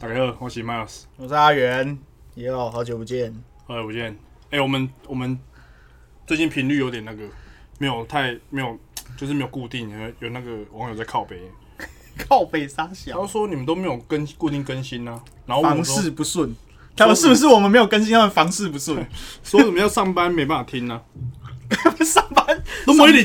[0.00, 1.98] 大家好，我是 Miles，我是阿元，
[2.36, 3.34] 也好好久不见。
[3.66, 4.16] 好久不见。
[4.50, 5.36] 哎、我们我们
[6.24, 7.24] 最近频率有点那个，
[7.78, 8.78] 没有太没有，
[9.16, 11.40] 就是没有固定，有有那个网友在靠北，
[12.16, 16.54] 靠北沙然小，后说你们都没有更固定更新呢、然后房事不顺。
[16.96, 19.04] 他们是不是我们没有更新，他们房事不顺？
[19.42, 21.02] 说什么要上班没办法听呢、
[22.04, 22.62] 上 班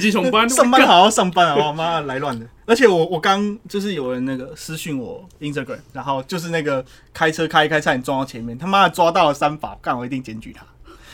[0.09, 1.55] 上班，上班好好上班啊！
[1.67, 2.45] 我妈来乱的。
[2.65, 6.83] 而且我我刚就是有人那个私讯我 Instagram，然后就是那个
[7.13, 10.65] 开车开一开差点撞到前面，他妈的抓到了三法，干我一定检举他。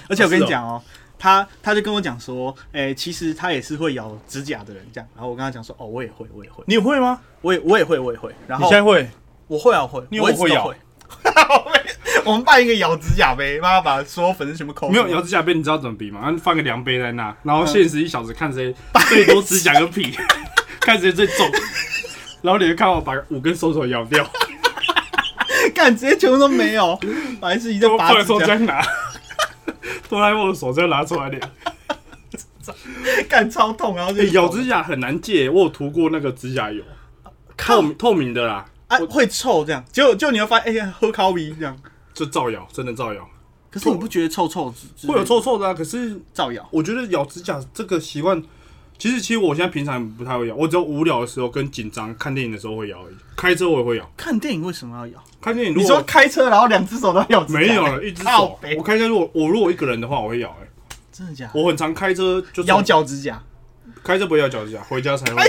[0.07, 0.81] 而且我跟你讲哦，
[1.17, 5.07] 他他就跟我讲说，哎、其实他也是会咬指甲的人，这样。
[5.15, 7.19] 然后我跟他讲说，哦，我也会，我也会，你会吗？
[7.41, 8.33] 我也我也会，我也会。
[8.47, 9.07] 然后你现在会？
[9.47, 10.75] 我会啊，我会，你有我一直都会咬会。
[12.25, 14.89] 我们办一个咬指甲杯，妈妈把所有粉丝全部抠。
[14.89, 16.19] 没有咬指甲杯，你知道怎么比吗？
[16.21, 18.73] 啊放个量杯在那，然后限时一小时，看谁
[19.09, 20.13] 最多指甲跟屁，
[20.79, 21.49] 看谁最重。
[22.41, 24.25] 然后你就看我把五根手指咬掉，
[25.75, 26.97] 干，直接全部都没有，
[27.41, 28.39] 白痴一在我拔指甲，放手
[30.07, 31.41] 哆啦 A 梦的手再拿出来点。
[33.27, 36.83] 干超痛，然后就欸咬指甲很难戒，我有涂过那个指甲油，
[37.57, 41.75] 透明透明的啦，啊会臭这样，结果就你会发现，哎呀，喝咖啡这样。
[42.19, 43.25] 就造谣，真的造谣，
[43.71, 45.73] 可是你不觉得臭臭之会有臭臭的啊。
[45.73, 46.67] 可是造谣？
[46.69, 48.43] 我觉得咬指甲这个习惯，
[48.97, 53.15] 其实其实我现在平常不太会咬，我只有无聊的时候跟紧张看电影的时候会咬而已。
[53.37, 55.23] 开车我也会咬，看电影为什么要咬？
[55.39, 57.59] 看电影如你说开车然后两只手都要咬指甲？
[57.59, 58.59] 没有了，一只手。
[58.77, 60.49] 我开车如果我如果一个人的话，我会咬。
[60.61, 60.67] 哎，
[61.13, 61.57] 真的假的？
[61.57, 63.41] 我很常开车就咬脚指甲？
[64.03, 65.41] 开车不会咬脚指甲，回家才会。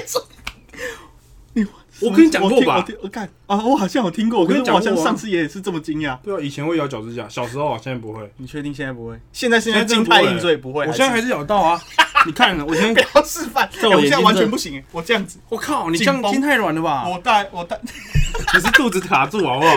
[2.02, 6.18] 我跟你讲过吧我看啊，我好像有听过，我跟你讲好像上次也是这么惊讶。
[6.22, 8.30] 对啊，以前会咬脚趾甲，小时候啊，现在不会。
[8.36, 9.18] 你确定现在不会？
[9.32, 10.86] 现在现在现在真的不会静态应对不会？
[10.86, 11.80] 我现在还是咬到啊！
[12.26, 17.08] 你看，我先不在，要示范，在我现在完全不行欸，我这样子，我靠，你这样筋太软了吧？
[17.08, 19.76] 我带我带 你是肚子卡住好不好？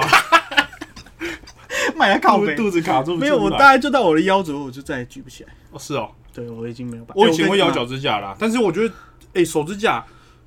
[1.95, 5.49] 买来靠背，肚肚子卡住，没有，我大大概就到我的腰左右，我就再也举不起来。
[5.71, 7.21] 哦是哦，对我已经没有办法。
[7.21, 8.93] 我以前会咬欸脚指甲啦，但是我觉得，
[9.33, 10.03] 哎，手指甲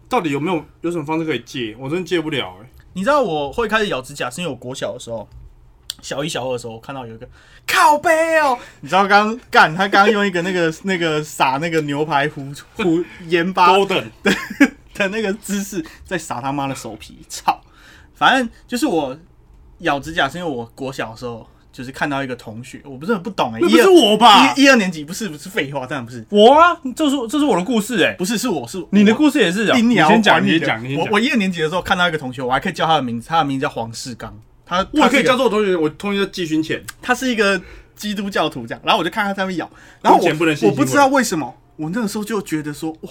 [0.08, 1.76] 到底有没有有什么方式可以戒？
[1.78, 2.68] 我真的戒不了哎。
[2.92, 5.28] 你知道我会开始咬指甲，是因为我国小的时候，
[6.00, 7.28] 小一、小二的时候，我看到有一个
[7.66, 14.06] 靠背哦，你知道刚刚干他刚刚用一个那个 那个撒那个牛排糊糊盐巴 Golden，
[14.94, 17.60] 的那个姿势在撒他妈的手皮，操！
[18.14, 19.18] 反正就是我
[19.80, 24.54] 咬指甲，是因为我国小的时候就是看到一个同学，我不是很不懂哎、那不是我吧？
[24.56, 29.14] 一一二年级不是不是废话，当然不是，我啊，这是这是我的故事哎，不是是我是你的。
[29.14, 29.76] 故事也是啊。
[29.76, 30.82] 你你先讲，你先讲。
[30.96, 34.34] 我我一二年级的时候看到一个同学，我还可以叫他的名字，他的名字叫黄世刚，
[34.64, 37.60] 他我也可以叫做我同学，我同学叫季勋浅，他是一个
[37.94, 39.70] 基督教徒这样，然后我就看他在那边咬，
[40.00, 40.26] 然后我
[40.62, 43.10] 我不知道为什么，我那个时候就觉得说哇，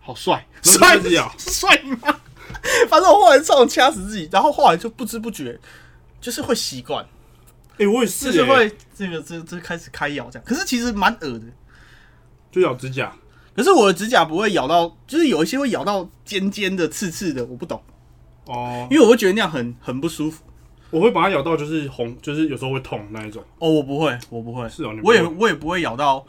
[0.00, 1.34] 好帅，帅开始咬？
[1.38, 2.16] 帅吗？
[2.90, 5.58] 反正我后来超想掐死自己，然后后来就不知不觉
[6.20, 7.04] 就是会习惯，
[7.78, 11.46] 哎，我也就是是欸，会这个这这开始开咬这样，可是其实蛮恶的。
[12.50, 13.12] 就咬指甲。
[13.56, 17.80] 可是我的指甲不会咬到，就是有一些会咬到尖尖的、刺刺的，我不懂，
[18.46, 20.42] 哦，因为我会觉得那样很很不舒服。
[20.90, 23.42] 我会把它咬到，就是红，就是有时候会痛那一种。
[23.58, 26.24] 哦，我不会，我不会，是哦你我也我也不会咬到，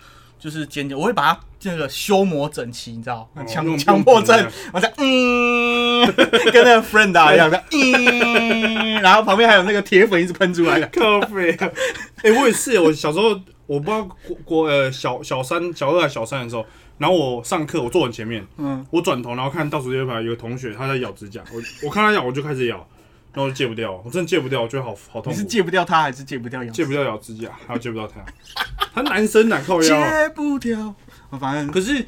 [0.46, 6.06] 就是尖尖，我会把它这个修磨整齐，你知道，哦强用强迫症，我在嗯，
[6.54, 11.68] 跟那个 friend 啊 一样的，嗯，然后旁边还有那个铁粉一直喷出来的，咖啡啊！
[12.22, 13.30] 哎、我也是，我小时候
[13.66, 16.64] 我不知道国国呃小小三、小二还小三的时候，
[17.00, 22.88] 然后我上课我坐很前面，嗯，我转头然后看倒数第二排有个同学他在咬指甲，我我看他咬我就开始咬，
[23.36, 26.72] 然后我就戒不掉，我真的戒不掉，我觉得好好痛苦你是，戒不掉它还是戒不掉咬？
[26.72, 28.26] 戒不掉咬指甲，还有戒不掉他，
[28.96, 30.10] 他男生哪靠腰？
[30.10, 30.96] 戒不掉，
[31.40, 32.06] 反正可是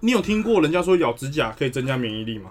[0.00, 2.50] 你有听过人家说咬指甲可以增加免疫力吗？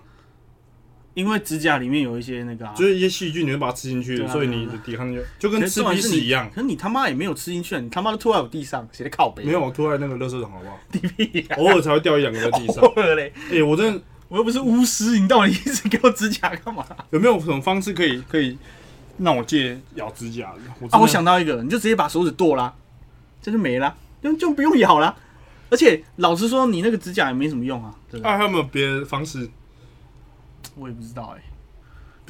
[1.14, 6.48] 因为指甲里面有一些那个、啊，就是一些细菌你会把它吃进去，所以你的抵抗力就就跟吃鼻屎一样。
[6.54, 10.80] 可是你他妈也没有吃进去，你他妈都吐在我地上，写的靠背，没有，我吐在那个垃圾桶好不好？
[10.92, 12.78] 地屁呀、偶尔才会掉一两个在地上。
[12.86, 16.86] 偶尔嘞，哎、我真的我又不是巫师，你到底一直给我指甲干嘛？
[17.12, 18.58] 有没有什么方式可以可以
[19.18, 20.88] 让我戒咬指甲的？
[20.92, 22.74] 啊，我想到一个，你就直接把手指剁啦，
[23.42, 25.16] 这就没啦，就就不用咬啦。
[25.70, 28.32] 而且老实说，你那个指甲也没什么用啊，对不对？
[28.32, 29.50] 啊，还有没有别的方式？
[30.76, 31.42] 我也不知道哎、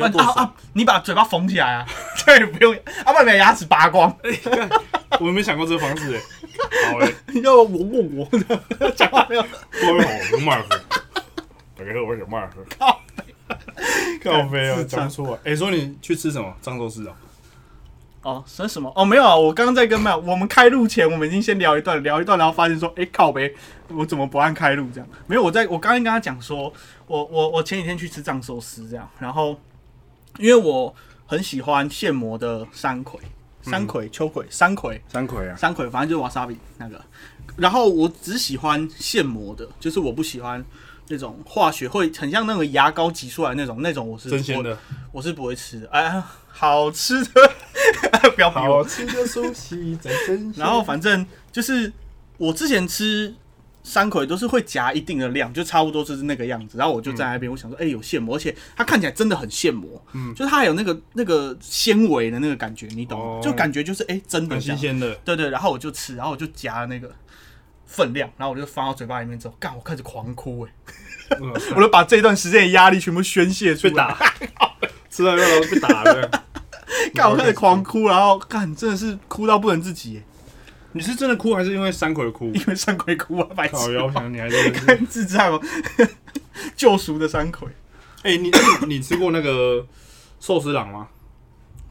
[0.10, 0.54] 不啊啊！
[0.74, 1.86] 你把嘴巴缝起来啊，
[2.26, 2.74] 对，不用，
[3.04, 4.16] 啊，把你的牙齿拔光，
[5.20, 6.22] 我没想过这个方式、欸。
[6.92, 8.26] 好诶、你要我问我
[8.78, 9.46] 的讲话没有？
[11.78, 11.84] 尔福。
[11.84, 12.64] 大家好，我是麦尔福。
[12.78, 13.02] 靠
[14.24, 15.40] 靠飞啊，智障讲错了。
[15.44, 16.54] 哎、说你去吃什么？
[16.62, 17.14] 漳州市哦。
[18.24, 18.92] 哦，说什么？
[18.96, 23.54] 哦，没有啊，我刚刚在跟麦，我们开录前，我们已经先聊一段，聊一段，然后发现说，哎、靠呗，
[23.90, 25.08] 我怎么不按开录这样？
[25.28, 26.74] 没有，我在我刚刚跟他讲说，
[27.06, 29.58] 我我我前几天去吃藏寿司这样，然后
[30.40, 30.94] 因为我
[31.26, 33.20] 很喜欢现磨的山葵、
[33.62, 37.02] 山葵、秋葵、山葵、山葵啊，山葵，反正就是瓦萨比那个。
[37.56, 40.64] 然后我只喜欢现磨的，就是我不喜欢
[41.10, 44.78] 那种化学会很像那个牙膏挤出来那种，那种我是我真鲜的，
[45.12, 45.88] 我是不会吃的。
[45.92, 47.30] 哎，好吃的，
[48.36, 48.84] 不要逼我。
[48.86, 51.92] 吃的熟悉在真然后反正就是
[52.38, 53.34] 我之前吃
[53.84, 56.78] 山葵都是会夹一定的量，就差不多就是那个样子。
[56.78, 63.26] 然后我就在那边，我想说，哎、有现磨，而且它看起来真的很现磨，嗯就是它还有那个那个纤维的那个感觉，你懂吗？
[63.26, 67.10] 哦就感觉就是哎、真的很新鲜的，对对，然后我就吃，然后我就夹那个
[67.88, 70.72] 分量，然后我就放到嘴巴里面之后，干，我开始狂哭哎、
[71.42, 74.18] 嗯 我就把这段时间的压力全部宣泄出被，打，
[75.10, 76.44] 吃到一半然后被打了。
[77.14, 80.24] 干，我开始狂哭，然后干，真的是哭到不能自己、欸，
[80.94, 82.52] 你是真的哭还是因为山葵哭？
[82.54, 84.72] 因为山葵哭啊，白痴，靠腰，想你还是。
[84.72, 85.62] 看智障哦，
[86.76, 87.68] 救赎的山葵。
[88.24, 88.52] 哎，你
[88.88, 89.86] 你吃过那个
[90.40, 91.08] 寿司郎吗？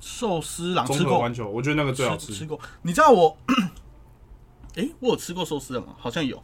[0.00, 1.18] 寿司郎吃过，
[1.50, 2.28] 我觉得那个最好吃。
[2.28, 2.58] 吃吃过。
[2.82, 3.36] 你知道我，
[4.76, 5.88] 诶，我有吃过寿司的吗？
[5.98, 6.42] 好像有，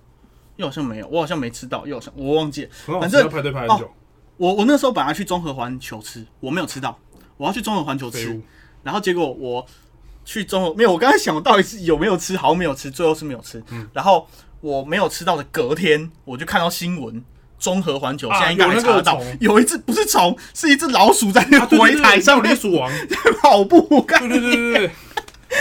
[0.56, 2.70] 又好像没有，我好像没吃到，又好像我忘记了。
[2.84, 3.90] 很好吃，反正要排队排很久。
[4.37, 6.99] 我我那时候本来去中和环球吃，我没有吃到，
[7.37, 8.43] 我要去中和环球吃物，
[8.82, 9.64] 然后结果我
[10.25, 13.62] 去中和没有，我刚才想我到底是有没有吃，好像没有吃，最后是没有吃。
[13.70, 14.26] 嗯然后
[14.61, 17.25] 我没有吃到的隔天，我就看到新闻。
[17.58, 22.90] 中和环球啊现在应该查得到，虫有一只不是虫，是一只老鼠在那个回啊对对对台上面料理鼠王，
[23.40, 24.90] 跑步， 干对对对对对，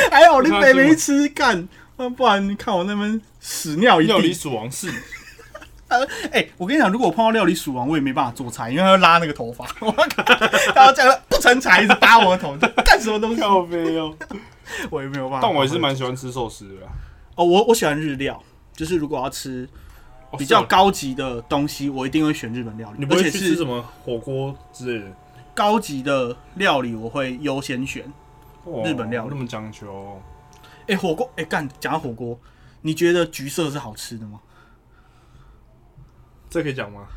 [0.10, 1.70] 还好你北没我看到新闻吃干，
[2.02, 4.34] 啊不然你看我那边屎尿一料理地。
[4.34, 4.92] 鼠王是
[6.32, 9.94] 哎、我跟你讲，如果我碰到料理鼠王，我也没办法做菜，因为他会拉那个头发， 我
[10.74, 13.42] 然后这样不成才一直扒我的头，这干什么东西？
[13.42, 14.16] 靠背哦。
[14.90, 15.46] 我也没有办法。
[15.46, 16.88] 但我也是蛮喜欢吃寿司的啦。
[17.36, 18.42] 哦，我我喜欢日料，
[18.74, 19.68] 就是如果要吃
[20.30, 25.12] 哦比较是哦高级的东西，我一定会选日本料理，你不会且去吃什么火锅之类的？
[25.54, 28.06] 高级的料理，我会优先选。
[28.64, 30.22] 哇日本料理那么讲究哦，
[30.92, 32.38] 哎、火锅，哎、干，讲到火锅，
[32.82, 34.42] 你觉得橘色是好吃的吗？
[36.50, 37.08] 这可以讲吗？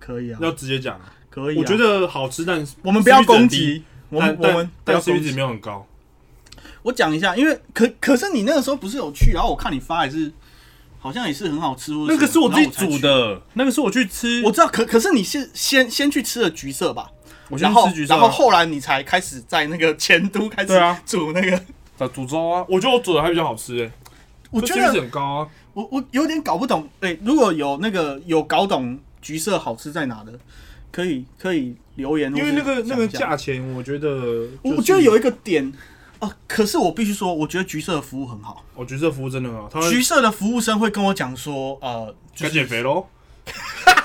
[0.00, 1.14] 可以啊，要直接讲啊。
[1.30, 1.58] 可以、啊。
[1.60, 5.40] 我觉得好吃，但是我们不要攻低，击，我们我们但但要攻 CP 值击没。
[5.40, 5.86] 有很高。
[6.82, 10.32] 我讲一下，因为可可是你那个时候不是有去，然后我看你发也是，
[10.98, 12.98] 好像也是很好吃，那个是我自己煮。
[12.98, 17.08] 的，那个是我去吃，我知道，可可是你是先先去吃了橘色吧，
[17.48, 20.72] 我先然后吃橘色啊，然后后来你才开始在那个 前都开始
[21.06, 21.56] 煮那个。
[21.56, 21.64] 啊
[22.08, 23.90] 煮粥啊，我觉得我煮的还比较好吃哎，
[24.52, 25.48] 这我觉得很高啊。
[25.72, 30.32] 我我有点搞不懂，哎、如果有那个有搞懂橘色好吃在哪的，
[30.90, 35.72] 可以可以留言，因为那个那个价钱，我觉得我我就是觉得有一个点
[36.18, 38.64] 啊，可是我必须说，我觉得橘色的服务很好。
[38.74, 43.06] 我橘色服务真的很好，他橘色的服务生会跟我讲说，呃，就该是减肥喽。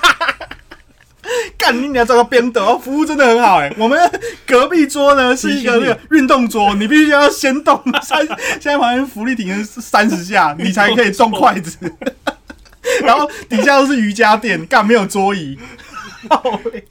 [1.58, 3.98] 干你娘这个边的哦，服务真的很好哎、我们
[4.46, 8.26] 隔壁桌呢是一个那个运动桌，你必须要先动三，
[8.60, 11.78] 现在好像浮力挺三十下，你才可以动筷子。
[13.02, 15.58] 然后底下都是瑜伽垫，干没有桌椅。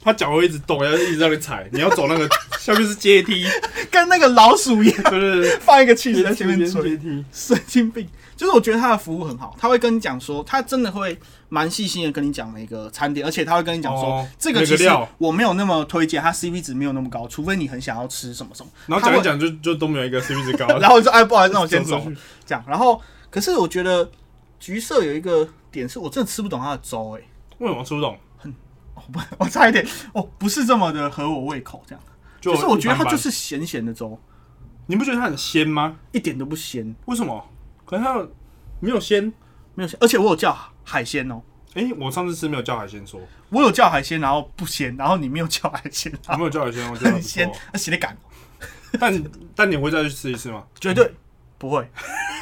[0.02, 2.26] 他脚会一直动，要一直让你踩，你要走那个
[2.58, 3.46] 下面是阶梯，
[3.90, 7.24] 跟那个老鼠一样，对对对，放一个气球在前面阶追，梯。
[7.32, 8.08] 神经病。
[8.36, 11.18] 就是我觉得他的服务很好，他会跟你讲说，他真的会
[11.48, 18.70] 蛮细心的跟你讲每个餐点，而且他会跟你讲说，哦这个其实我没有那么推荐，它 CP 值没有那么高，除非你很想要吃什么什么。
[18.86, 21.98] 然后讲一讲就就都没有一个 CP 值高， 然后我就哎，不好意思，那我先走。
[22.44, 22.62] 这样。
[22.68, 24.10] 然后，可是我觉得
[24.60, 27.22] 橘色有一个点是我真的吃不懂它的粥，哎，
[27.58, 28.18] 为什么吃不懂？
[28.36, 28.50] 很
[28.94, 32.04] 哦不，我差一点，哦，不是这么的合我胃口，这样。
[32.38, 34.18] 就就是我觉得它就是咸咸的粥，
[34.86, 35.96] 你不觉得它很鲜吗？
[36.12, 37.42] 一点都不鲜，为什么？
[37.86, 38.18] 可是它
[38.80, 39.32] 没有鲜。
[39.74, 41.42] 没有鲜，而且我有叫海鲜哦，
[41.74, 47.60] 哎、我上次吃没有叫海鲜说，我有叫海鲜，然后不鲜，然后你没有叫海鲜，我然后没有叫海鲜，我觉得很鲜错。
[47.74, 48.16] 那谁的感，
[48.98, 49.24] 但
[49.54, 50.64] 但你会再去吃一次吗？
[50.80, 51.12] 绝对
[51.58, 51.86] 不会，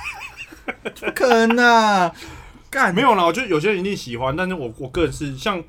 [1.01, 2.15] 不可能啊！
[2.71, 5.61] 干没有啦，我觉得有些人一定喜欢，但是我我个人是像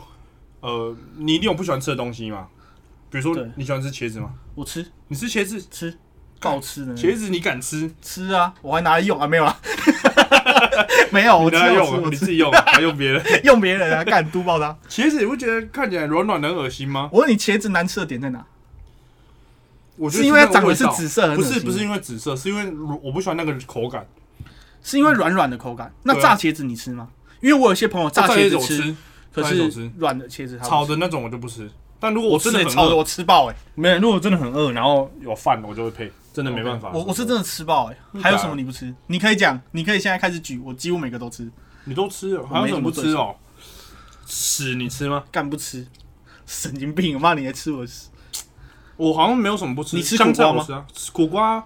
[0.60, 2.48] 呃，你一定有不喜欢吃的东西嘛？
[3.10, 4.32] 比如说对你喜欢吃茄子吗？
[4.54, 5.98] 我吃你吃茄子，吃，
[6.46, 7.92] 爆吃的茄子你敢吃？
[8.02, 9.60] 吃啊，我还拿来用啊，没有啊，
[11.12, 13.24] 没有，我你拿来用，你自己用，还用别人？
[13.44, 14.78] 用别人啊，干嘟爆它。
[14.88, 17.10] 茄子你不觉得看起来软软的很恶心吗？
[17.12, 18.46] 我问你，茄子难吃的点在哪？
[19.98, 22.72] 我觉得是因为它长得是紫色不是不是因为紫色，是因为
[23.02, 24.06] 我不喜欢那个口感。
[24.84, 25.92] 是因为软软的口感。
[26.04, 27.08] 那炸茄子你吃吗？
[27.42, 28.96] 因为我有些朋友炸茄子我吃，吃，
[29.34, 31.70] 可是炸茄子我吃软的茄子炒的那种我就不吃。
[31.98, 36.92] 但如果我我真的炒的饿，我吃爆哎，没有，如果真的很饿，然后有饭我就会配，真的没办法。
[36.92, 37.98] 我我是真的吃爆哎。
[38.22, 38.94] 还有什么你不吃？
[39.08, 41.50] 你可以讲，你可以现在开始举，我几乎每个都吃，
[41.86, 43.34] 你都吃了，还有什么不吃哦？
[44.26, 45.24] 屎你吃吗？
[45.32, 45.88] 干不吃，
[46.46, 47.16] 神经病！
[47.16, 48.10] 我骂你还吃我屎。
[48.98, 49.96] 我好像没有什么不吃。
[49.96, 51.64] 你吃香菜苦瓜吗吃啊，苦瓜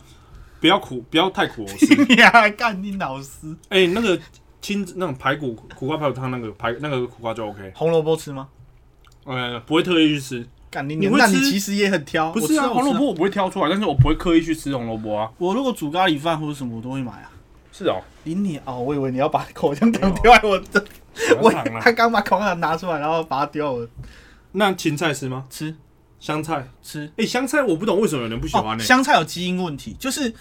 [0.59, 1.63] 不要苦，不要太苦。
[1.63, 1.87] 我吃。
[2.07, 3.55] 你还干你老师？
[3.69, 4.19] 哎、那个
[4.61, 8.47] 青那种排骨苦瓜排骨汤那个排那个苦瓜就 OK，红萝卜吃吗？
[9.25, 10.47] 呃，不会特意去吃。
[10.71, 12.31] 干你你会那你吃其实也很挑。
[12.31, 15.29] 不是啊，我吃我吃红萝卜我不会挑出来，但是我不会刻意去吃红萝卜啊。
[15.37, 17.31] 我如果煮咖喱饭或者什么，我都会买啊。
[17.71, 20.85] 是哦，林你哦，我以为你要把口香糖丢在我的，
[21.41, 21.79] 我糖啊。
[21.81, 23.87] 他刚把口香糖拿出来，然后把它丢到我
[24.51, 25.45] 那芹菜吃吗？
[25.49, 25.73] 吃
[26.19, 26.67] 香菜？
[26.83, 27.09] 吃。
[27.17, 30.33] 哎、香菜我不懂为什么有人不喜欢哦，呢、香菜有基因问题，就是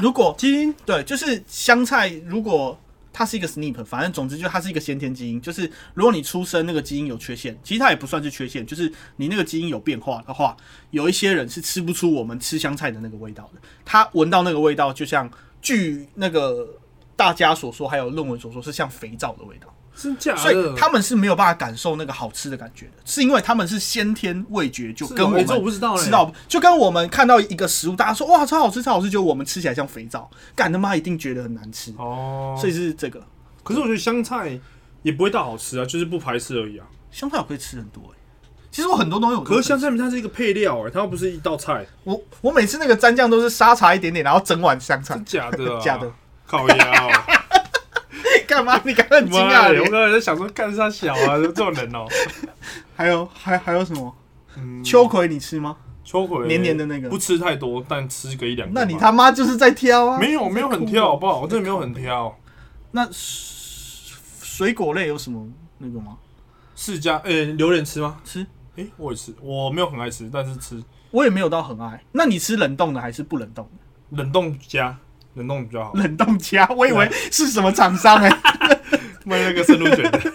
[0.00, 2.78] 如果基因对，就是香菜，如果
[3.12, 10.56] 它是一个 SNP，反正总之就它是一个先天基因，就是如果你出生那个基因有缺陷，其实它也不算是缺陷，就是你那个基因有变化的话，
[10.90, 16.68] 有一些人是吃不出我们吃香菜的那个味道的，他闻到那个味道，就像据那个
[17.16, 19.74] 大家所说，还有论文所说，是像肥皂的味道。
[20.00, 20.74] 真假所以？
[20.76, 33.20] 他们是没有办法感受那个好吃的感觉的，是因为他们是先天味觉就跟我们知道嘞吃到，就跟我们看到一个食物，大家说哇超好吃超好吃，就我们吃起来像肥皂，干他妈一定觉得很难吃，哦，所以是这个。
[33.64, 34.58] 可是我觉得香菜
[35.02, 36.86] 也不会到好吃啊，就是不排斥而已啊。
[37.10, 38.16] 香菜我可以吃很多哎、
[38.70, 45.14] 其实我很多东西我可是香菜，菜它是一个配料哎、它又不是一道菜，我我每次那个蘸酱都是沙茶一点点，然后整碗香菜。
[45.16, 45.80] 真，假的、啊？
[45.82, 46.12] 假的，
[46.46, 46.76] 靠腰。
[48.48, 48.80] 干嘛？
[48.84, 49.90] 你刚刚很惊讶的我？
[49.90, 52.06] 刚才在想说，干啥小啊， 这种人哦、
[52.96, 54.16] 还有还还有什么？
[54.56, 55.76] 嗯，秋葵你吃吗？
[56.02, 58.72] 秋葵黏黏的那个不吃太多，但吃个一两个。
[58.80, 60.18] 那你他妈就是在挑啊！
[60.18, 61.16] 没有没有很挑，好。
[61.16, 61.40] 不好？
[61.42, 62.34] 我真的没有很挑。
[62.92, 66.16] 那水水果类有什么那个吗？
[66.74, 68.18] 释迦诶，榴莲吃吗？
[68.24, 68.46] 吃？
[68.76, 72.02] 诶，我也吃，我没有很爱吃，但是吃我也没有到很爱。
[72.12, 73.68] 那你吃冷冻的还是不冷冻
[74.10, 74.22] 的？
[74.22, 74.96] 冷冻加
[75.38, 75.92] 冷冻比较好。
[75.94, 78.28] 冷冻家，我以为是什么厂商哎、
[79.24, 80.20] 卖那个生乳卷的，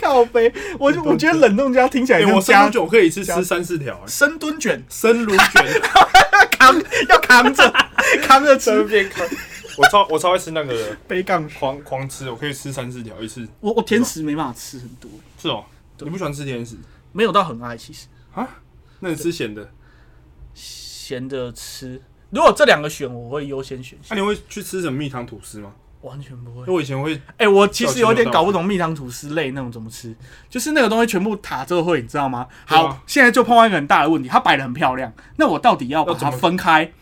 [0.00, 5.82] 靠背，我就我觉得冷冻家听起来诶，像我生加乳卷我可以一次吃三四条，诶深蹲卷，生乳卷。
[6.58, 6.74] 扛
[7.08, 7.72] 要扛着
[8.22, 8.82] 扛着吃。
[8.84, 9.26] 边扛。
[9.76, 13.46] 我超我超爱吃那个的，背杠，狂狂吃，我可以吃三四条一次。
[13.60, 15.64] 我我甜食没办法吃很多，是哦，
[15.98, 16.76] 你不喜欢吃甜食？
[17.12, 17.76] 没有到很爱。
[17.76, 18.06] 其实。
[18.34, 18.48] 啊？
[19.00, 19.68] 那你吃咸的？
[20.54, 22.00] 咸的吃，
[22.34, 25.70] 如果这两个选，我会优先选那、你会去吃什么蜜糖吐司吗？
[26.00, 26.74] 完全不会因为。
[26.74, 30.14] 我以前会，哎、我其实有点搞不懂蜜糖吐司类那种怎么吃，
[30.50, 32.46] 就是那个东西全部塔之后会，你知道吗？
[32.66, 36.92] 好，啊现在就碰到一个很大的问题，它摆的很漂亮，那我到底要把它分开？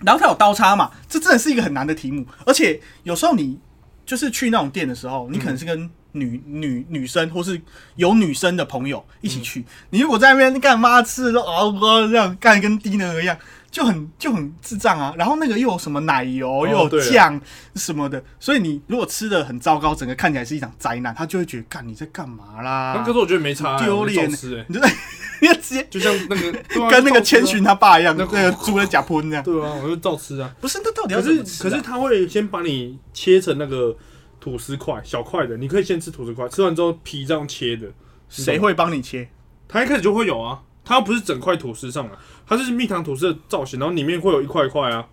[0.00, 3.58] 然后它有刀叉嘛，这真的是一个很难的题目，而且有时候你
[4.04, 7.58] 就是去那种店的时候，你可能是跟女、女女生或是
[7.96, 13.38] 有女生的朋友一起去，你如果在那边干嘛吃的哦哦这样干得跟低能儿一样。
[13.70, 17.40] 就很就很智障啊，然后那个又有什么奶油，又有酱
[17.76, 22.94] 什么的，所以你如果吃的很糟糕，整个看起来是一场灾难，他就会觉得，干你在干嘛啦？
[22.96, 24.34] 那可是我觉得没差、欸，丢脸你
[24.74, 24.92] 就在
[25.40, 29.44] 你就直接就像那个啊 跟那个千寻他爸一样，那那个个猪在假喷这样。
[29.44, 30.52] 对啊，我就照吃啊。
[30.60, 33.96] 不是，那到底要可是怎么吃啊、可是他会先把你切成那个
[34.40, 37.86] 吐司块，小块的，你可以先吃吐司块，吃完之后皮这样切的。
[38.28, 39.28] 谁会帮你切？
[39.66, 42.12] 他一开始就会有啊，他不是整块吐司上来，
[42.50, 45.06] 它就是蜜糖吐司的造型，然后里面会有一块一块啊。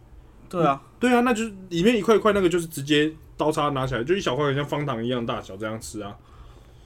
[0.49, 6.15] 对啊，对啊，那就是里面一块一块那个就是直接刀叉拿起来，就一小块，像方糖一样大小这样吃啊。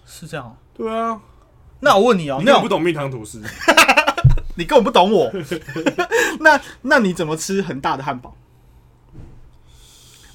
[0.05, 0.51] 是这样哦。
[0.74, 1.22] 对啊，
[1.79, 3.41] 那我问你哦，你根本不懂蜜糖吐司，
[4.55, 5.31] 你根本不懂我。
[6.41, 8.36] 那那你怎么吃很大的汉堡？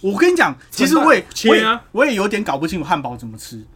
[0.00, 3.66] 我跟你讲，其实我也切我也啊我也有点搞不清楚汉堡怎么吃。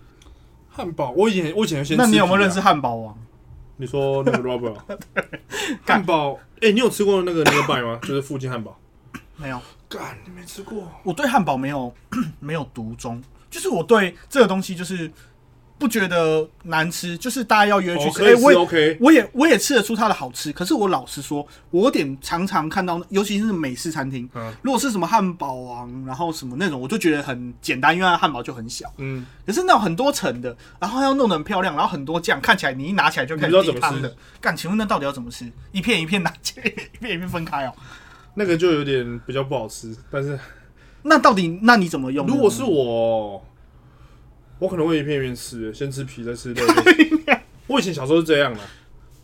[0.71, 2.61] 汉堡，我以前我以前先吃、那你有没有认识？
[2.61, 3.19] 汉堡王？
[3.81, 4.77] 你说那个 Robert
[5.87, 6.39] 汉堡？
[6.61, 7.99] 哎、你有吃过那个 Nearby 吗？
[8.07, 8.79] 就是附近汉堡。
[9.37, 9.59] 没有，
[9.89, 10.87] 干，你没吃过？
[11.03, 11.93] 我对汉堡没有
[12.39, 15.11] 没有独钟，就是我对这个东西就是
[15.81, 18.23] 不觉得难吃，就是大家要约去哦，吃。
[18.23, 18.99] 哎、我也 OK。
[19.01, 28.93] 我也我也吃得出它的好吃，可是我老实说，我有点常常看到，尤其是美式餐厅，嗯如果是什么汉堡王，然后什么那种，我就觉得很简单，因为它汉堡就很小。
[28.99, 34.15] 嗯，可是那种很多层的，然后要弄得很漂亮，然后很多酱，看起来你一拿起来就开始你不知道怎么吃的。
[34.39, 35.51] 干，请问那到底要怎么吃？
[35.73, 37.73] 一片一片拿起来， 一片一片分开哦。
[38.35, 40.39] 那个就有点比较不好吃，但是
[41.03, 42.27] 那到底那你怎么用？
[42.27, 43.43] 如果是我，
[44.61, 46.63] 我可能会一片一片吃，先吃皮再吃肉。
[47.67, 48.61] 我以前小时候是这样的，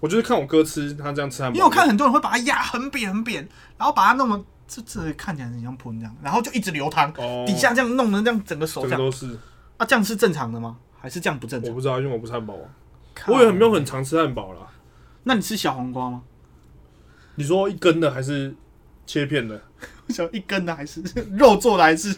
[0.01, 9.39] 我就是看我哥吃他这样吃汉堡，因为我看很多人会把它压很扁很扁，然后把它弄得这这看起来很像喷这样，然后就一直流汤，哦底下这样弄的这样整个手这样，都是，
[9.77, 10.79] 啊，这样是正常的吗？
[10.99, 11.69] 还是这样不正常？
[11.71, 12.71] 我不知道，因为我不是汉堡王，
[13.15, 14.61] 靠我也没有很常吃汉堡啦。
[15.25, 16.23] 那你吃小黄瓜吗？
[17.35, 18.55] 你说一根的还是
[19.05, 19.61] 切片的？
[20.09, 22.17] 小一根的还是肉做的还是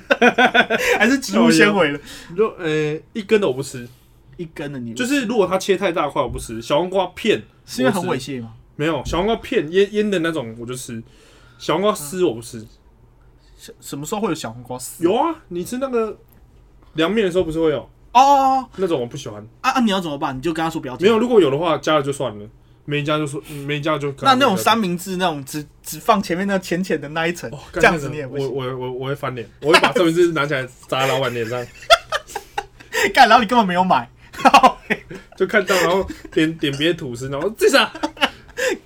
[0.99, 2.00] 还是植物纤维的？
[2.35, 3.88] 肉呃一根的我不吃，
[4.37, 8.54] 一根的你就是如果它切太大块我不吃，小黄瓜片是因为很猥亵吗？
[8.76, 11.02] 没有小黄瓜片腌腌的那种我就吃，
[11.59, 12.66] 小黄瓜丝我不吃。
[13.57, 15.02] 什什么时候会有小黄瓜丝？
[15.02, 16.16] 有啊，你吃那个
[16.95, 19.45] 凉面的时候不是会有哦那种我不喜欢。
[19.62, 19.80] 啊啊！
[19.80, 20.37] 你要怎么办？
[20.37, 22.49] 你就跟他说不要加没有，如果有的话加了就算了，
[22.88, 24.11] 没加就说没加就。
[24.23, 28.54] 那那种三明治那种只只放前面那浅浅的那一层，哦，这样子你也不我行。
[28.54, 31.62] 我我我会翻脸，我会把三明治拿起来砸老板脸上，
[33.12, 34.09] 干，然后你根本没有买
[35.37, 37.92] 就看到然后点点别的吐司，然后这啥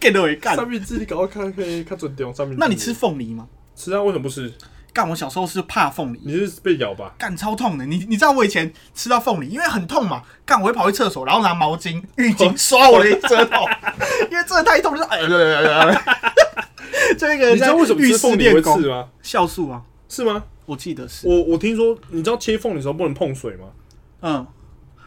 [0.01, 0.57] ，get 到一干。
[0.57, 2.61] 三明治你赶快看可以看准点三明治。
[2.61, 3.47] 那你吃凤梨吗？
[3.77, 4.03] 吃啊？
[4.03, 4.53] 为什么不吃？
[4.93, 7.15] 干，我小时候是怕凤梨，你是被咬吧？
[7.19, 7.87] 干超痛的。
[7.87, 13.65] 你你知道我以前吃到凤梨，因为很痛嘛，干我会跑去厕所，然后拿毛巾、浴巾 刷我的舌头，
[14.31, 16.03] 因为真的太痛，就是哎呀呀呀呀，
[17.19, 19.09] 就一个你知道为什么浴室吃凤梨会刺吗？
[19.23, 20.45] 酵素啊，是吗？
[20.67, 23.67] 我记得是，我我听说，你知道切凤梨的时候不能碰水吗？
[24.21, 24.47] 嗯，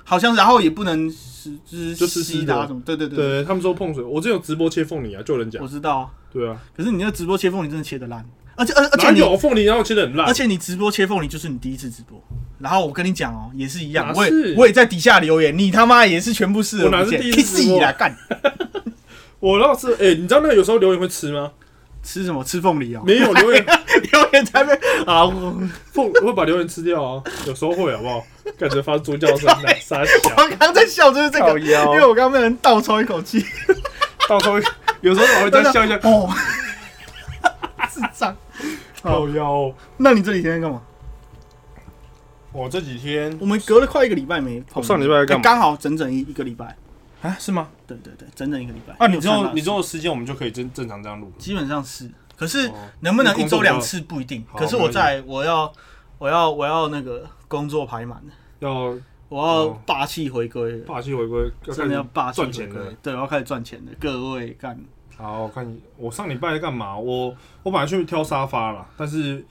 [0.03, 1.55] 好像，然后也不能是
[1.95, 3.43] 就是吸它什么，对对对，对。
[3.43, 5.63] 他们说碰水，我之前有直播切凤梨啊，就有人讲。
[5.63, 6.09] 我，知道啊。
[6.33, 8.25] 对啊，可是你那个直播切凤梨真的切的烂，
[8.55, 10.33] 而且而而且你有凤梨然后切的很烂而？
[10.33, 12.21] 且你直播切凤梨就是你第一次直播，
[12.59, 18.15] 然后我跟你讲哦，也是一样，我也我也在底下留言，你他妈也是全部视而不见，我哪是第一次去死直播啦干！
[19.39, 21.51] 我要是哎，你知道那个有时候留言会吃吗？
[22.01, 22.43] 吃什么？
[22.43, 23.01] 吃凤梨哦？
[23.05, 23.65] 没有留言
[24.11, 24.73] 留言才被
[25.07, 25.25] 啊！
[25.25, 25.59] 我
[25.91, 28.23] 凤我会把留言吃掉啊，有时候会好不好？
[28.59, 29.49] 感觉发出猪叫声，
[29.81, 33.43] 傻小，我刚刚在笑就是这个，因为我刚刚被人倒抽一口气，
[34.29, 34.59] 到时候
[35.01, 36.29] 有时候我会再笑一下，哦，
[37.91, 38.35] 智障。
[39.09, 39.73] 靠腰哦。
[39.97, 40.81] 那你这几天在干嘛？
[42.51, 46.75] 我这几天我们隔了快一个礼拜没碰上礼拜在干嘛哎刚好整整一一个礼拜。
[47.21, 47.67] 啊是吗？
[47.85, 48.93] 对对对，整整一个礼拜。
[48.97, 51.31] 啊，你之后你之后时间我们就可以正正常这样录。
[51.37, 54.45] 基本上是，可是哦能不能一周两次不一定。
[54.47, 55.71] 好可是我在我要
[56.17, 58.73] 我要我要那个工作排满了，要
[59.27, 62.93] 我要哦霸气回归了，霸气回归，要真的要始霸气回归赚钱了。。
[63.01, 64.79] 对，我要开始赚钱了，各位干。
[65.17, 66.97] 好，我看你，我上礼拜在干嘛？
[66.97, 69.45] 我我本来去挑沙发啦，但是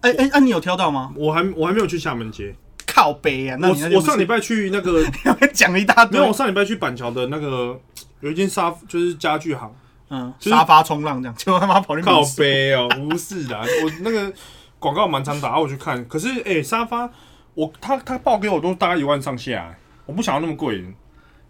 [0.00, 1.12] 哎哎，啊，你有挑到吗？
[1.16, 2.54] 我还我还没有去厦门街。
[2.86, 3.56] 靠背啊！
[3.60, 5.02] 那我我上礼拜去那个
[5.40, 7.78] 拜讲了一大堆没有，我，上礼拜去板桥的那个
[8.20, 9.72] 有一间沙就是家具行，
[10.10, 14.30] 嗯，就是沙发冲浪这样，结果他妈跑去靠背哦，不是的，我那个
[14.78, 16.04] 广告蛮常打，我去看。
[16.08, 17.08] 可是哎、沙发
[17.54, 20.84] 我他他报给我都大概一万上下、欸我不想要那么贵，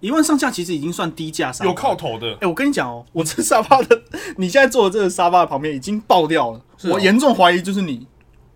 [0.00, 1.70] 一万上下，其实已经算低价沙发。
[1.70, 2.36] 有靠头的。
[2.40, 4.02] 哎、我跟你讲哦，我这沙发的，
[4.36, 8.06] 你现在坐的这个沙发的旁边已经爆掉了，我严重怀疑就是你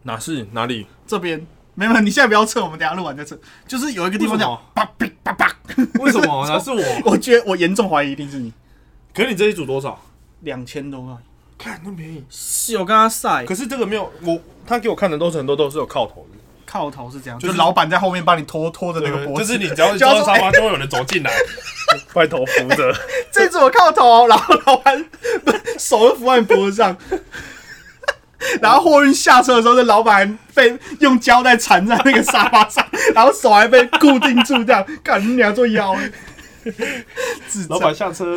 [0.02, 0.86] 哪是哪里？
[1.06, 1.46] 这边。
[1.76, 3.36] 没有，你现在不要撤，我们等下录完再撤。
[3.66, 5.50] 就是有一个地方叫为什么叭哔叭叭，
[5.98, 6.46] 为什么？
[6.46, 6.82] 哪是我？
[7.04, 8.52] 我觉得我严重怀疑一定是你，
[9.12, 10.00] 可是你这一组多少？
[10.42, 11.16] 两千多块。
[11.58, 12.24] 看那么便宜。
[12.30, 16.38] 是我跟他晒，可是这个没有，我他给我看的都是很多都是有靠头的，
[16.74, 19.42] 靠头是这样，就就是是老板在后面帮你拖拖着那个脖子。
[19.42, 21.30] 就子，是你只要 坐上沙发，就会有人走进来，
[22.14, 22.92] 外头扶着。
[23.30, 25.04] 这次我靠头，然后老板
[25.44, 26.96] 不手都扶在你脖子上，
[28.60, 32.84] 然后货运下车的时候，那老板被用胶带缠在那个沙发上，
[33.14, 35.96] 然后手还被固定住，这样，干你娘做腰，
[37.48, 37.68] 智障。
[37.68, 38.36] 老板下车，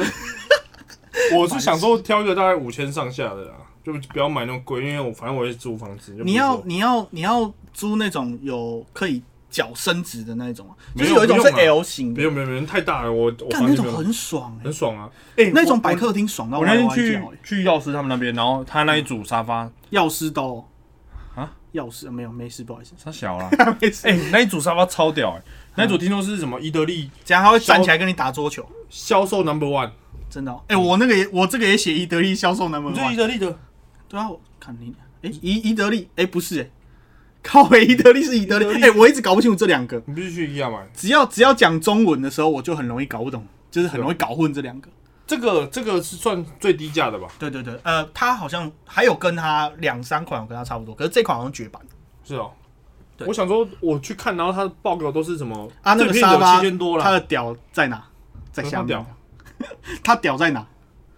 [1.34, 3.54] 我是想说挑一个大概五千上下的啦，
[3.93, 6.15] 就不要买那种贵，因为我反正我也是租房子。
[6.23, 15.10] 你要你要你要租那种有可以脚伸直的那种啊，就是有一种是 L 型的，没有没有没有太大了，我我干那种很爽哎、很爽啊。
[15.38, 20.63] 哎那种百客厅爽到我那天去去药师他们那边，然后他那一组沙发药师都
[21.34, 23.50] 啊，药师没有没事，不好意思，他小了。
[23.80, 24.08] 没事。
[24.08, 25.41] 哎，那一组沙发超屌哎，
[25.76, 29.91] 那一组听说是什么伊德利这样他会站起来跟你打桌球，销售 number one，
[30.30, 30.62] 真的、哦。
[30.67, 33.58] 哎、我那个也我这个也写伊德利销售 number 你这伊 one，德利的
[34.10, 36.70] 对啊，我看你，哎、伊伊德利，哎、不是哎、
[37.43, 40.88] 靠北伊德利是伊德利，哎、我一直搞不清楚这两个，你必须去宜亚买。
[40.93, 44.89] 只要只要讲中文的时候，我就很容易搞不懂，就是很容易搞混这两个。
[45.26, 47.28] 这个这个是算最低价的吧？
[47.38, 51.82] 对对对，呃，他好像还有跟他两三款有跟他差不多，可是这款好像绝版
[52.24, 52.52] 是哦。
[53.26, 55.96] 我想说，我去看，然后他的报告都是什么啊。
[55.96, 58.04] 那个沙发七千多了，他的屌在哪？
[58.52, 59.04] 在下面。
[60.04, 60.65] 他 屌在哪？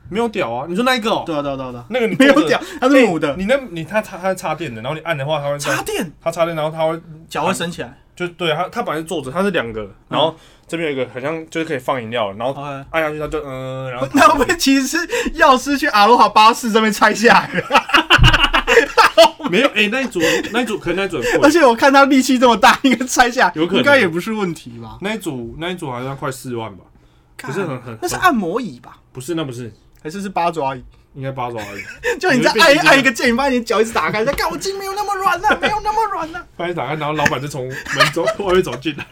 [0.09, 0.65] 没有屌啊！
[0.67, 7.97] 你说那一个哦，对啊对啊对啊对啊，那个你没有屌，它是母的欸，你那你它插它插电的，然后你按的话，它会插电，它插电，然后它会脚会伸起来。
[8.15, 10.35] 就对它它本来是坐着，它是两个，然后
[10.67, 14.97] 这边有一个好像就是可以放饮料，然后 OK，按下去它就嗯，然后 那会不会其实是
[15.35, 17.63] 药师去阿罗哈巴士这边拆下来的？
[19.49, 20.19] 没有哎、那一组
[20.51, 24.97] 那一组可能那一组很而贵，且我看他力气这么大，应该拆下有可能应该也不是问题吧？
[25.01, 26.83] 那一组那一组好像快四万吧，
[27.37, 28.97] 不是很很那是按摩椅吧？
[29.11, 30.83] 不是那不是，还是是八爪鱼？
[31.15, 31.81] 应该八爪而已，
[32.21, 39.05] 就你再你会变成这样按一按一个键，你发现你脚一直打开，再看我筋没有那么软呢、没有那么软呢、 把你打开，然后老板就从门中外面走进来，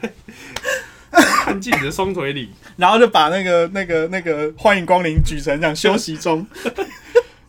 [1.43, 2.51] 看进你的双腿里。
[2.75, 6.45] 然后就把那个那个那个欢迎光临举成这样休息中。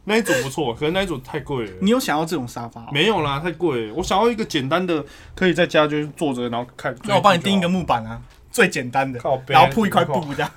[0.04, 1.72] 那一组不错，可是那一组太贵了。
[1.82, 2.86] 你有想要这种沙发、哦？
[2.90, 3.92] 没有啦，太贵。
[3.92, 6.96] 我想要一个简单的，可以在家就是坐着，然后看。
[7.04, 8.18] 那我帮你钉一个木板啊，
[8.50, 10.50] 最简单的靠，然后铺一块布这样。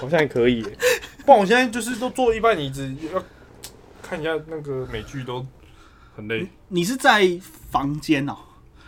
[0.00, 0.78] 好像还可以耶。
[1.24, 3.22] 不然我现在就是都坐一半椅子，要
[4.02, 5.44] 看一下那个美剧都
[6.16, 6.46] 很累。
[6.68, 7.26] 你是在
[7.70, 8.36] 房间哦？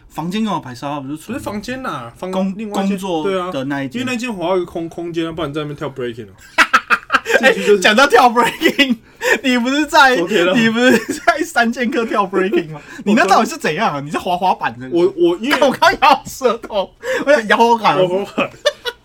[0.08, 4.12] 房间跟我排沙发不是不是房间呐，房工另外一间工作对啊，的那一间因为。
[4.12, 6.34] 那间华有一个空空间啊，不然你在那边跳 breaking 哦。
[7.42, 8.96] 哎进去就是讲到跳 breaking，
[9.42, 12.80] 你不是在昨天啊你不是在三剑客跳 breaking 吗？
[13.04, 14.00] 你那到底是怎样啊？
[14.00, 14.88] 你是滑滑板的？
[14.92, 16.94] 我我因为我刚咬舌头，
[17.26, 17.98] 我想摇我感。
[17.98, 18.24] 我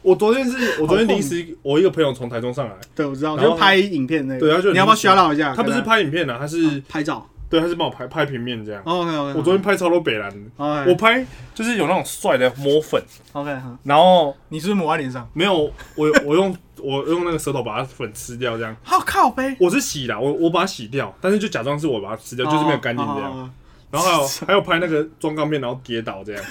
[0.01, 4.39] 我昨天是我昨天临时我一个朋友从台中上来，对，我知道，就拍影片那个。
[4.39, 5.53] 对他就你要不要临时 shout out 一下？
[5.55, 7.27] 他不是拍影片的，他是拍照。
[7.49, 8.79] 对他是帮我拍拍平面这样。
[8.85, 9.39] OK OK。
[9.39, 15.27] 我昨天拍超多北蓝的，我拍就是有那种帅的抹粉，OK，好然后你是不是抹在脸上？
[15.33, 15.55] 没有
[15.95, 18.75] 我我用我用那个舌头把它粉吃掉这样。
[18.83, 23.51] 好靠背，我是洗的，我我把它洗掉，但是就假装是我把它吃掉，就是没有干净这样。
[23.91, 23.91] 样。
[23.91, 26.43] 然后还有还有拍那个装钢片，然后跌倒这样，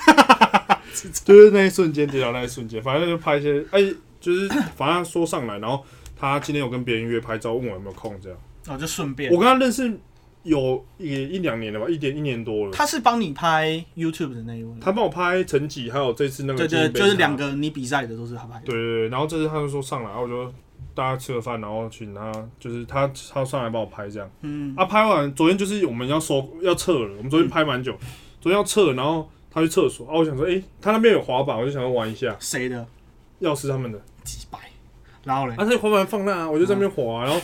[1.24, 3.80] 就是那一瞬间跌倒那一瞬间，反正就拍一些，哎，
[4.20, 5.84] 就是反正他说上来，然后
[6.16, 8.38] 他今天有跟别人约拍照，问我有没有空这样。
[8.66, 9.38] 哦，就顺便我。
[9.38, 9.98] 跟他认识
[10.42, 12.72] 有也一两年了吧，一点一年多了。
[12.72, 14.70] 他是帮你拍 YouTube 的那一位。
[14.80, 17.36] 他帮我拍成绩，还有这次那个对对，就是两。
[17.36, 18.66] 个你比赛的都是他拍的。
[18.66, 20.52] 对对对，然后这次他就说上来，然后我就
[20.98, 24.28] 大家吃个饭，然后请他，就是他他上来帮我拍这样。
[24.42, 27.92] 嗯，啊，拍完昨天就是我们要收要撤了，我们昨天拍蛮久，
[28.40, 32.84] 昨天要撤，然后他去厕所，啊，我想说，诶，他那边有滑板，我就想要玩一下，谁的？
[33.40, 34.58] 钥匙他们的，几百。
[35.22, 35.54] 然后嘞？
[35.56, 37.40] 啊，，他滑板放那、啊，我就在那边滑，然后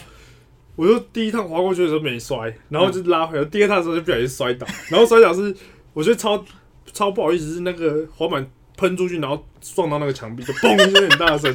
[0.75, 5.55] 我就第一趟滑过去的时候没摔，然后就拉回来，第二趟的时候就不小心摔倒，然后摔倒是
[5.93, 6.45] 我觉得超
[6.93, 8.45] 超不好意思，是那个滑板
[8.77, 11.49] 喷出去，然后撞到那个墙壁，就嘣一声很大声，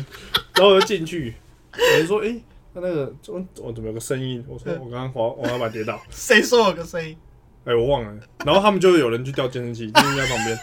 [0.55, 1.33] 然后我就进去，
[1.77, 2.41] 有人说，诶，
[2.73, 4.43] 那那个我我怎么有个声音？
[4.47, 6.01] 我说我刚刚滑滑板跌倒。
[6.09, 7.15] 谁说有个声音？
[7.65, 8.11] 哎、我忘了。
[8.45, 10.57] 然后他们就有人去调监视器，监视器在旁边，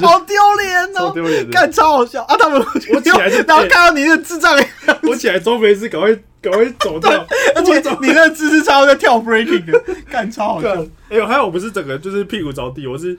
[0.00, 0.94] 好丢脸哦！
[0.94, 1.52] 超丢脸的。
[1.52, 2.36] 干超好笑啊！
[2.36, 4.58] 他们我起来就然后看到你的智障，
[5.02, 7.26] 我起来装没事，赶快赶快走掉。
[7.54, 10.90] 而且你那个姿势超像在跳 breaking 的，干超好笑干。
[11.10, 13.16] 哎呦，还有我不是整个就是屁股着地，我是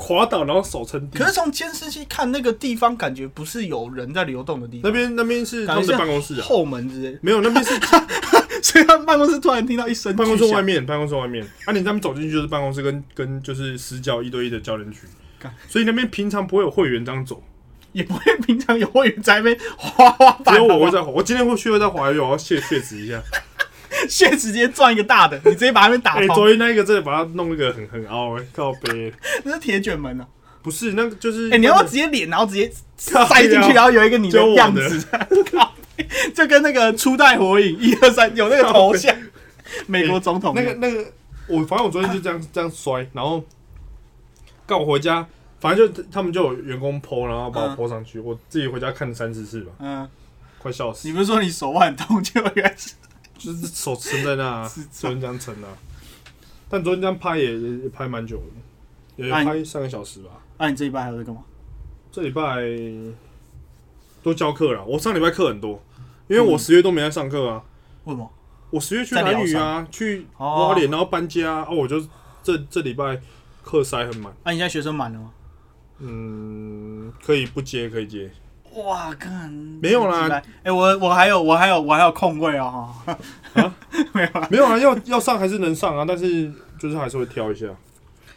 [0.00, 1.26] 滑倒，然后手撑地可。
[1.26, 7.74] 是从监视器看那个地方，感觉不是有人在流动的地方，那边那边是他们的办公室啊，后门之类的，没有，那边是
[8.62, 11.46] 所以他们办公室突然听到一声办公室外面，办公室外面。
[11.66, 15.00] 啊，你他们走进去就是办公室跟跟就是私教一对一的教练区，
[15.68, 17.42] 所以那边平常不会有会员这样走，
[17.92, 21.08] 也不会平常有会员在那边滑滑只板，有我会在滑。
[21.08, 23.22] 我今天会去会在滑，有我要谢谢指一下。
[24.08, 29.12] 现在直接赚一个大的，你直接把他们打 哎，通，昨天那一个真的把它弄一个很很凹哎，靠背。
[29.44, 30.26] 那是铁卷门啊！
[30.62, 34.74] 不是，那个就是哎，你要不要直接脸，然后直接塞进去，然后有一个你的样。
[34.74, 35.06] 子，
[35.52, 35.72] 靠
[36.34, 39.14] 就跟那个初代火影一二三有那个头像，
[39.86, 41.04] 美国总统那个那个，
[41.46, 43.42] 我反正我昨天就这样 这样摔，然后
[44.66, 45.26] 告我回家，
[45.60, 50.08] 反正就他们就有员工 PO，然后把我泼上去，我自己回家看了三四次吧，嗯，
[50.58, 51.08] 快笑死。
[51.08, 52.92] 你，不是说你手腕痛，结果原来是
[53.40, 55.68] 就是手撑在那，智障昨天这样撑啊，
[56.68, 58.36] 但昨天这样拍也也也拍蛮久
[59.16, 60.28] 的，也拍三个小时吧。
[60.58, 61.42] 那、你这礼拜还有在干嘛？
[62.12, 62.60] 这礼拜
[64.22, 65.82] 都教课了，我上礼拜课很多，
[66.28, 67.64] 因为我十月都没在上课啊。
[68.04, 68.30] 为什么？
[68.68, 71.98] 我十月去在南屿啊，去哦花莲，然后搬家啊，我就
[72.42, 73.18] 这这礼拜
[73.62, 74.30] 课塞很满。
[74.44, 75.32] 那、你现在学生满了吗？
[76.00, 78.30] 嗯，可以不接，可以接。
[78.74, 79.50] 哇，看
[79.82, 83.18] 没有啦哎、欸我我还有我还有我还有空位哦，哈，
[84.14, 84.48] 没有啊。
[84.50, 87.66] 没有啊，要要上还是能上啊，但是就是还是会挑一下。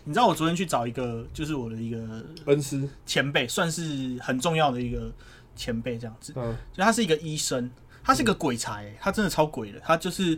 [0.05, 1.97] 你知道我昨天去找一个，就是我的一个
[2.45, 5.11] 恩师，前辈，算是很重要的一个
[5.55, 6.33] 前辈这样子。
[6.35, 7.69] 嗯，就他是一个医生，
[8.03, 9.79] 他是个鬼才、欸，他真的超鬼的。
[9.79, 10.37] 他就是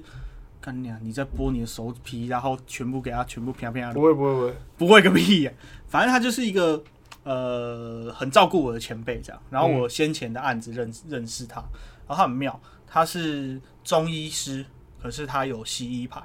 [0.61, 5.55] 干娘，你在剥你的手皮，然后全部给他全部啪啪不会不会不会，不会个屁、耶！
[5.87, 6.83] 反正他就是一个
[7.25, 9.41] 呃很照顾我的前辈这样。
[9.49, 11.59] 然后我先前的案子认认识他，
[12.07, 12.57] 然后他很妙，
[12.87, 14.65] 他是中医师，
[15.01, 16.23] 可是他有西医牌，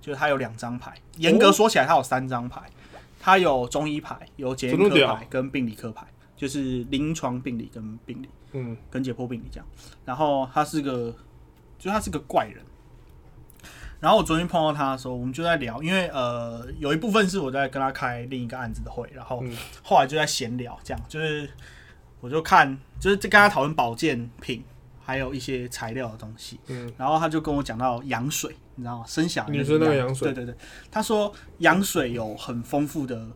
[0.00, 0.92] 就是他有两张牌。
[1.18, 2.62] 严格说起来，他有三张牌，
[3.20, 9.66] 他有中医牌，有检验科牌跟病理科牌，就是临床病理跟病理嗯，跟解剖病理这样。
[10.04, 11.14] 然后他是个，
[11.78, 12.62] 就他是个怪人。
[14.02, 21.48] 然后我昨天碰到他的时候，我们就在聊，因为呃有一部分是我在跟他开另一个案子的会，然后嗯后来就在闲聊，这样就是
[22.20, 24.64] 我就看，就是在跟他讨论保健品，
[25.00, 26.58] 还有一些材料的东西。
[26.66, 29.04] 嗯，然后他就跟我讲到羊水，你知道吗？
[29.06, 30.56] 生小孩女生那个羊水对对对，
[30.90, 33.26] 他说羊水有很丰富的的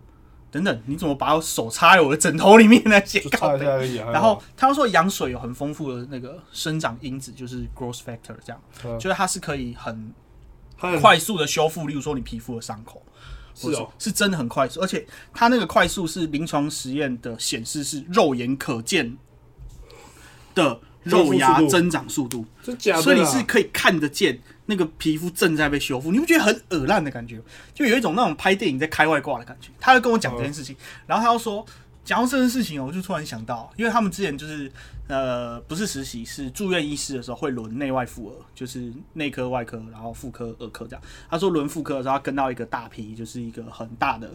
[0.51, 3.01] 等等，你怎么把我手插在我的枕头里面呢？
[3.05, 4.11] 写就靠背擦一下而已啊。
[4.11, 10.13] 然后他说羊水有很丰富的那个生长因子，就是 growth factor，这样，嗯就是它是可以很它
[10.77, 13.03] 很快速的修复，例如说你皮肤的伤口，
[13.55, 19.17] 是哦，是真的很快速，而且它那个快速是临床实验的显示是肉眼可见
[20.55, 27.41] 的肉芽增长速度，真假的，所以你是可以看得见那个皮肤正在被修复，你不觉得很恶烂的感觉？
[27.73, 29.71] 就有一种那种拍电影在开外挂的感觉。
[29.79, 30.75] 他就跟我讲这件事情，
[31.07, 31.65] 然后他又说，
[32.07, 34.71] 讲到这件事情哦，我就突然想到，因为他们之前就是
[35.09, 41.03] 呃不是实习，是住院医师的时候会轮内外妇儿，就是内科、外科，然后妇科、儿科这样。
[41.29, 44.31] 他说轮妇科的时候，他跟到一个大批，就是一个很大的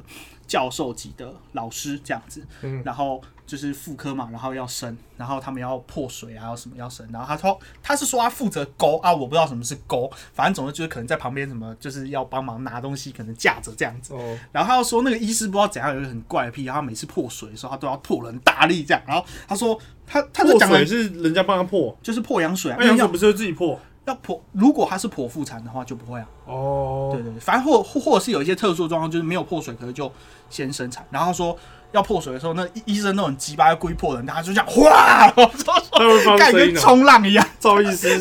[0.45, 14.13] 教授级的老师这样子，嗯然后就是妇科嘛，然后要生，然后他们要破水啊，要什么要生，然后他说他是说他负责勾啊，我不知道什么是勾，反正总之就是可能在旁边什么就是要帮忙拿东西，可能架着这样子。
[14.13, 23.77] 哦，然后他又说那个医师不知道怎样有一个很怪的癖然后每次破水的时候他都要破得很大力这样，然后他说他他就讲了水是人家帮他破，就是破羊水啊，那羊水不是自己破？
[24.05, 26.27] 要破，如果他是剖腹产的话就不会啊。
[26.45, 30.11] 哦，对对对，反正或或或者是有一些特殊的状况，就是没有破水，可是就
[30.49, 31.05] 先生产。
[31.11, 31.55] 然后说
[31.91, 37.47] 要破水的时候，那医医生都很鸡巴，故意破人，他就这样哗，然后说他会发干跟出声音的，冲浪一样。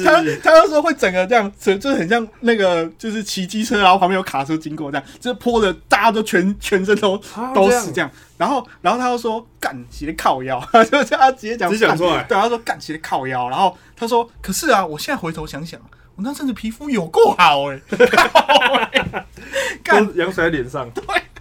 [0.05, 0.13] 他？
[0.43, 7.17] 他就说会整个这样，就就很像那个就是骑机车，然后旁边有卡车经过这样，就是泼的大家都全全身都
[7.55, 8.11] 都是这样。
[8.37, 13.49] 然后然后他又说干斜的靠腰， 他就这样直接讲直接讲出来干对，他说干斜的靠腰。
[13.49, 15.79] 然后他说可是啊，我现在回头想想，
[16.17, 17.81] 我那阵子皮肤有够好哎、
[19.85, 20.07] 干。
[20.07, 20.91] 都羊水在脸上，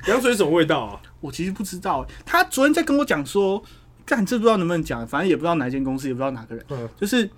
[0.10, 1.02] 羊水什么味道啊？
[1.22, 3.62] 我其实不知道欸、他昨天在跟我讲说，
[4.06, 7.30] 干这不知道能不能讲，反正也不知道哪间公司，也不知道哪个人，嗯，就是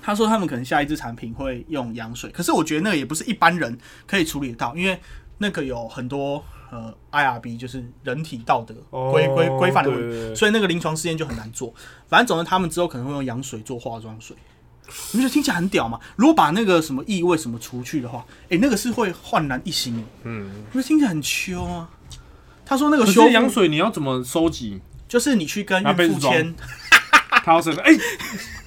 [0.00, 4.98] 他说他们可能下一支产品会用羊水，可是我觉得那个也不是一般人可以处理得到，因为
[5.38, 11.72] 那个有很多呃 IRB 就是人体道德哦规规规范的问题，所以那个临床试验就很难做。
[12.06, 14.36] 反正总之他们之后可能会用羊水做化妆水。
[15.12, 15.98] 你不觉得听起来很屌吗？
[16.16, 21.88] 如果把那个什么异味什么除去的话，诶、那个是会焕然一新诶，嗯，你不觉得听起来很秋啊？
[22.64, 24.80] 他说那个可修羊水你要怎么收集？
[25.08, 26.54] 就是你去跟孕妇签
[27.44, 27.92] 他要生哎，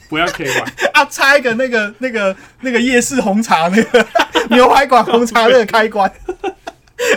[0.10, 0.72] 不要 K 吧？
[0.94, 4.08] 啊，插一个那个那个那个夜市红茶那个
[4.50, 6.12] 牛排馆红茶那个开关，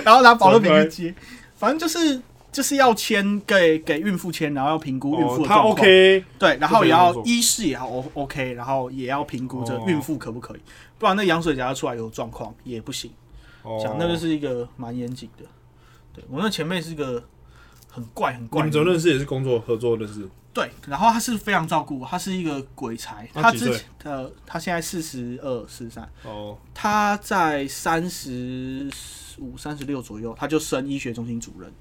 [0.04, 1.14] 然后拿保乐瓶去接，
[1.58, 2.20] 反正就是
[2.54, 10.60] 就是要签给给孕妇签，然后要评估孕妇哦，他的状况、OK，对，然后也要医师也要 O OK，然后也要评估这哦孕妇可不可以，
[10.96, 13.10] 不然那羊水夹出来有状况也不行。
[13.82, 15.44] 讲哦，那个是一个蛮严谨的，
[16.12, 17.20] 对我那前辈是个
[17.90, 19.12] 很怪很怪的人，们怎么认识？
[19.12, 20.28] 也是工作合作认识？
[20.52, 28.88] 对，然后他是非常照顾我，他是一个鬼才，他之前呃，他现在四十二、四十三，哦，他在三十
[29.38, 31.72] 五、三十六左右，他就升医学中心主任。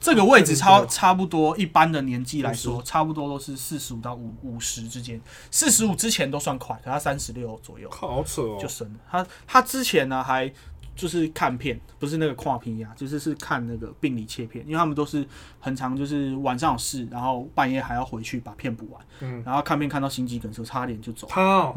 [0.00, 5.20] 这个位置差差不多，一般的年纪来说，差不多都是四十五到五五十之间。
[5.50, 8.98] 四十五之前都算快，可他三十六左右，好扯哦就，生了。
[9.10, 10.50] 他他之前呢还
[10.96, 15.26] 就是看片，不是那个跨片呀，就是是看那个病理切片，因为他们都是
[15.58, 21.26] 很长，就是晚上有事，然后半夜还要回去把片补完，嗯，然后看片看到心肌梗塞，差点就走。
[21.30, 21.74] 他哦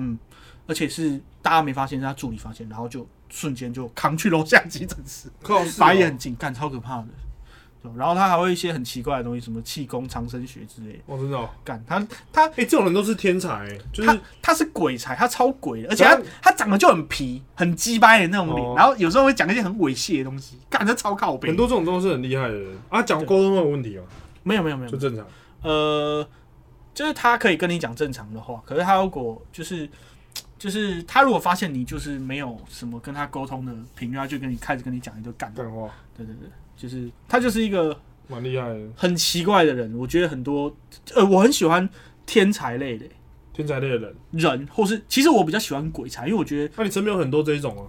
[0.66, 7.08] 而且是大家没发现，是他助理发现，然后就瞬间就扛去楼下急诊室，靠，是哦法医很近，干超可怕的。
[7.84, 11.00] 对然后他还会一些很奇怪的东西，什么气功、长生学之类的。
[11.06, 12.00] 我知道，干他
[12.32, 21.50] 他哎，这种人都是天才，就是他他是鬼才，他超鬼的，而且他他长得就很皮、很鸡掰的那种脸，哦然后有时候会讲一些很猥亵的东西，干他超靠背。
[21.50, 24.04] 很多这种都是很厉害的人啊，讲沟通没有问题吗，
[24.44, 25.26] 没有没有没有就，正常。
[25.62, 26.26] 呃，
[26.94, 29.90] 就是他可以跟你讲正常的话，可是他如果就是
[30.58, 35.34] 就是他如果发现你就是没有什么跟他沟通的频率，他就跟你开始跟你讲一堆。
[35.34, 39.94] 干话对对对，就是他就是一个蛮厉害的，很奇怪的人。
[39.98, 40.76] 我觉得很多
[41.16, 41.88] 呃，我很喜欢
[42.26, 43.06] 天才类的
[43.54, 44.16] 天才类的人。
[44.32, 47.86] 人，或是其实我比较喜欢鬼才，因为我觉得那你身边有很多这一种啊？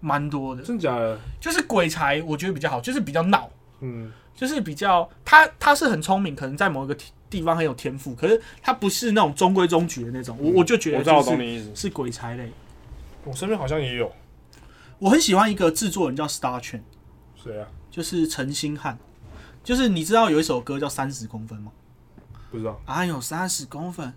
[0.00, 0.62] 蛮多的。
[0.62, 1.18] 真假的？
[1.40, 10.38] 就是鬼才，我觉得比较好，就是比较闹，嗯，就是比较他他是很聪明，可能在某一个地地方很有天赋，可是他不是那种中规中矩的那种。
[10.40, 11.70] 我我就觉得我知道，懂你意思。
[11.74, 12.48] 是鬼才类。
[13.24, 14.10] 我身边好像也有，
[15.00, 16.80] 我很喜欢一个制作人叫 Star Chen，
[17.42, 17.66] 谁啊？
[17.98, 18.96] 就是陈星汉，
[19.64, 21.72] 就是你知道有一首歌叫《三十公分》吗？
[22.48, 24.14] 不知道哎呦三十公分，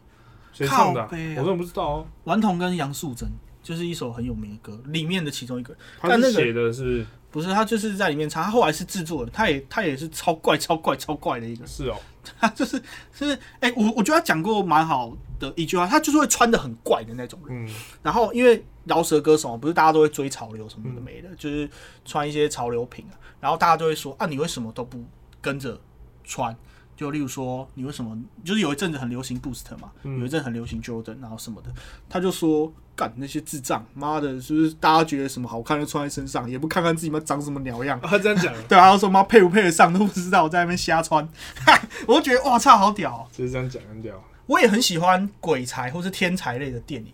[0.54, 1.08] 谁唱的啊？
[1.08, 2.08] 靠背啊我真的不知道哦。
[2.26, 3.28] 顽童跟杨素贞
[3.64, 5.76] 就是一首很有名的歌，里面的其中一个。
[6.00, 11.98] 他那个写的是不是，他就是在里面唱，他后来是制作的，他也他也是超怪、超怪、超怪的一个，是哦，
[12.40, 12.80] 他就是
[13.18, 17.66] 就是，哎、我我觉得他讲过蛮好的一句话，他就是会穿的很怪的那种人。
[17.66, 21.70] 嗯，然后因为饶舌歌手不是大家都会追潮流什么的没的，就是
[22.06, 25.04] 穿一些潮流品啊，然后大家就会说啊，你为什么都不
[25.42, 25.78] 跟着
[26.24, 26.56] 穿？
[26.96, 31.74] 就例如说，你为什么就是有一阵子很流行 Boost 嘛，有一阵很流行 Jordan，然后什么的，
[32.08, 38.00] 他就说干那些智障，妈的，是不是大家觉得什么好看就穿在身上，也不看看自己妈长什么鸟样？
[38.04, 41.28] 他这样讲， 对啊，他说妈配不配得上都不知道，在那边瞎穿，
[42.08, 44.24] 我就觉得哇操，好屌哦、就是这样讲很屌。
[44.46, 47.12] 我也很喜欢鬼才或是天才类的电影。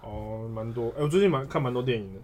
[0.00, 0.88] 哦，蛮多。
[0.96, 2.20] 哎、我最近蛮看蛮多电影的。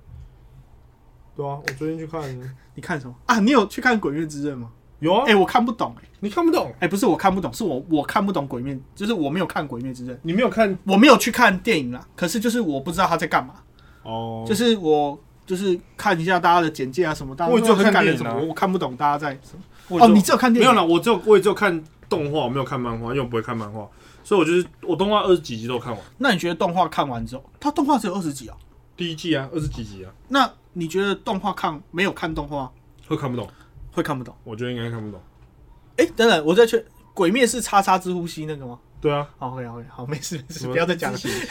[1.39, 2.21] 对啊，我最近去看，
[2.75, 3.39] 你看什么啊？
[3.39, 4.69] 你有去看《鬼灭之刃》吗？
[4.99, 12.05] 有啊，哎、我看不懂哎、你看不懂，哎、不是我看不懂，是我我看不懂鬼灭，就是我没有看《鬼灭之刃》，你没有看我没有去看电影啦。
[12.17, 13.55] 可是就是我不知道他在干嘛，
[14.03, 20.05] 哦，就是我就是看一下大家的简介啊什么，大家我也只有都很看电影啊感人什么，我我看不懂大家在什么。
[20.05, 20.69] 哦，你只有看电影？
[20.69, 23.89] 没有啦，我只有我也只有看动画，我没有看漫画，因为我不会看漫画，
[24.25, 28.57] 所以我就是我动画二十几集都看完，那你觉得动画看完之后，它动画只有二十集啊？
[28.99, 32.71] 第一季啊，二十几集啊，那你觉得动画看没有看动画
[33.07, 33.49] 会看不懂，
[33.93, 34.35] 会看不懂？
[34.45, 35.21] 我觉得应该看不懂。
[35.97, 36.85] 哎、等等，我再去。
[37.15, 38.79] 鬼灭是叉叉之呼吸那个吗？
[39.01, 41.19] 对啊，好，OK OK，好，没事没事，什么不要再讲了。
[41.19, 41.49] 自行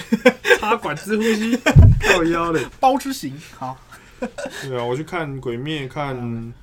[0.59, 1.57] 插管之呼吸，
[2.07, 2.65] 靠腰嘞。
[2.79, 3.77] 包之行，好，
[4.63, 6.53] 对啊，我去看鬼灭，看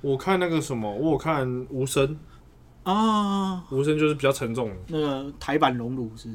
[0.00, 2.18] 我看那个什么，我有看无声，
[2.84, 4.76] 啊，无声就是比较沉重的。
[4.86, 6.34] 那个台版熔炉是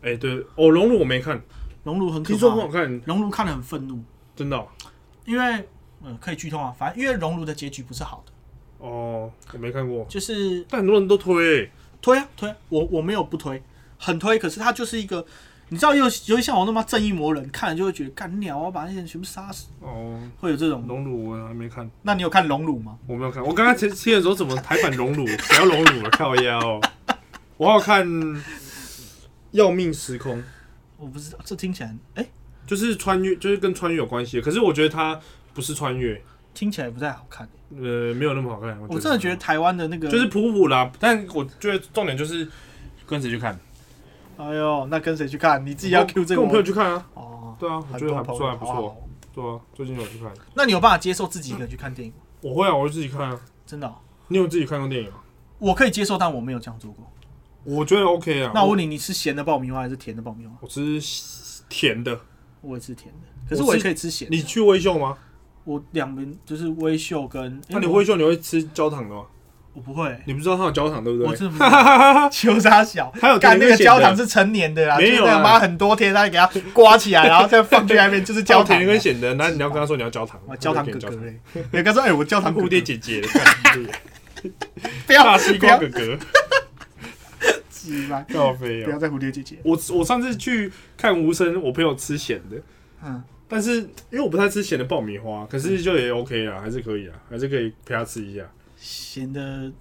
[0.00, 1.38] 哎、对，哦，熔乳我没看，
[1.86, 4.02] 熔炉很可听说很好，看，熔炉看得很愤怒，
[4.34, 4.66] 真的哦。
[5.24, 5.66] 因为
[6.02, 8.32] 呃可以剧透啊，反正因为熔炉的结局不是好的，
[8.84, 11.70] 哦我没看过，就是但很多人都推、欸，
[12.02, 13.62] 推啊推啊，我我没有不推，
[13.96, 15.24] 很推，可是它就是一个。
[15.68, 20.84] 你知道，尤尤其像我那么正义魔人，看了就会觉得干鸟啊，把那些人全部杀死，哦，会有这种。
[20.86, 22.96] 熔炉我还没看，那你有看熔炉吗？
[23.08, 23.44] 我没有看。
[23.44, 25.26] 我刚刚听听的时候，怎么台版熔炉？
[25.42, 26.10] 谁要熔炉了？
[26.10, 26.80] 靠腰、哦。
[27.56, 28.06] 我要看
[29.50, 30.38] 《要命时空》，
[30.96, 32.26] 我不知道，这听起来，哎、
[32.66, 34.40] 就是穿越，就是跟穿越有关系。
[34.40, 35.18] 可是我觉得它
[35.52, 36.22] 不是穿越，
[36.54, 37.48] 听起来不太好看。
[37.70, 38.78] 呃，没有那么好看。
[38.88, 42.48] 我真的觉得台湾的那个，就是普普啦，但我觉得重点就是
[43.06, 43.58] 跟谁去看，
[44.36, 45.64] 哎呦，那跟谁去看？
[45.66, 47.06] 你自己要 Q 这个跟我朋友去看啊。
[47.14, 49.02] 哦，对啊，我觉得还不错，还不错。
[49.34, 50.32] 对啊，最近有去看。
[50.54, 52.20] 那你有办法接受自己一个人去看电影吗？
[52.40, 53.40] 我会啊，我会自己看啊。
[53.66, 53.96] 真的哦、
[54.28, 55.18] 你有自己看过电影吗？
[55.58, 57.04] 我可以接受，但我没有这样做过。
[57.66, 58.52] 我觉得 OK 啊。
[58.54, 60.52] 那我问你，你吃咸的爆米花还是甜的爆米花？
[60.60, 61.00] 我吃
[61.68, 62.18] 甜的，
[62.60, 64.36] 我也吃甜的，可是我也可以吃咸的。
[64.36, 65.16] 你去微秀吗？
[65.64, 69.22] 我两边就是微秀跟，那你诶微秀你会吃焦糖的吗？
[69.74, 71.28] 我不会，你不知道它有焦糖对不对？
[71.28, 71.68] 我真的不会。
[72.32, 78.98] 秋沙小，还有干那个焦糖是成年的啦，没有妈很多天，他给它刮起来，然后再放去那边，就是焦糖甜跟。
[78.98, 81.38] 咸的，那 你要跟他说你要焦糖，哇，焦糖哥哥嘞！
[81.52, 83.20] 你跟他说，哎，我焦糖蝴蝶姐姐
[85.06, 86.18] 大西不要瓜哥哥，
[87.90, 88.84] 鸡巴告飞哦。
[88.84, 89.56] 不要再蝴蝶姐姐。
[89.62, 92.56] 我我上次去看无声，我朋友吃咸的，
[93.04, 98.42] 嗯，但是因为我不太吃咸的爆米花，可是就也 OK 啊，还是可以啊，还是可以陪他吃一下。
[98.76, 99.72] 咸的，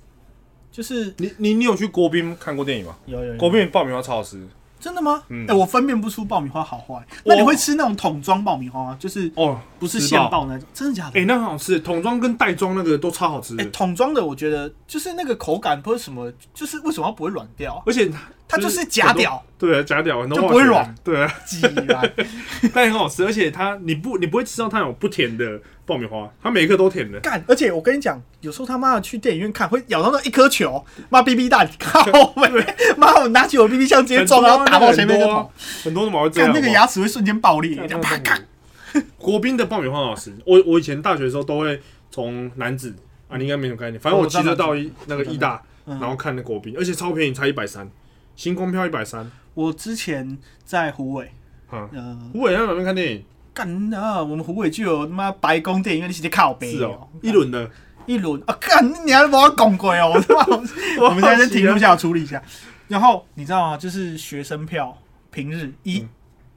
[0.72, 2.98] 就是你你你有去国宾看过电影吗？
[3.06, 4.42] 有有有国宾爆米花超好吃
[4.80, 5.22] 真的吗？
[5.24, 6.96] 哎、嗯我分辨不出爆米花好坏。
[7.24, 8.98] 那你会吃那种桶装爆米花吗？
[9.00, 10.68] 就是哦，不是现爆那种？
[10.74, 11.20] 真的假的？
[11.20, 17.84] 哎、那很好吃，桶装跟袋装那个都超好吃哎、的，桶装的我觉得就是那个口感不是什么，就是为什么它不会软掉啊？
[17.86, 18.12] 而且
[18.48, 22.14] 它就是假屌，对啊，假屌就不会软，对啊， 鸡来。
[22.74, 27.20] 但很好吃，而且它你不你不会吃到它有不甜的爆米花，他每一颗都舔的。
[27.20, 27.44] 干！
[27.48, 32.04] 而且我跟你讲，有时候他妈的去电影院看，会咬到那一颗球，妈逼逼蛋，靠
[32.36, 32.50] 妹！
[32.98, 35.52] 妈，我拿起我 BB 枪直接撞，然后打到前面就很多啊头，
[35.84, 36.52] 很多怎么会这样？
[36.54, 38.40] 那个牙齿会瞬间爆裂，干这样啪咔。
[39.18, 40.34] 国宾的爆米花很好吃。
[40.46, 42.96] 我我以前大学的时候都会从南子
[43.28, 47.90] 啊，你应该没什么概念，反正我骑车到一那个义大，嗯然后看那国宾，而且超便宜，才一百三，
[48.36, 49.30] 星光票一百三。
[49.54, 51.32] 我之前在湖尾，
[51.72, 53.24] 嗯，呃，湖北在哪边看电影？
[53.56, 54.22] 干啊！
[54.22, 57.72] 我们湖尾就有他妈白宫电影院，你直接靠背是哦，一轮的。
[58.06, 58.56] 一轮啊！
[58.60, 60.12] 干，你还把我拱鬼哦！
[60.14, 62.44] 我他妈，我们在这停录一下，我处理一下。
[62.88, 63.78] 然后你知道吗？
[63.78, 64.96] 就是学生票，
[65.32, 66.10] 平日一、嗯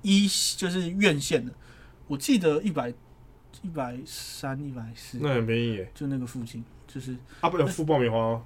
[0.03, 1.53] 一就是院线的，
[2.07, 2.93] 我记得一百
[3.63, 5.91] 一百三、一百四，那很便宜耶。
[5.95, 8.43] 就那个附近，就是啊，不有付爆米花哦。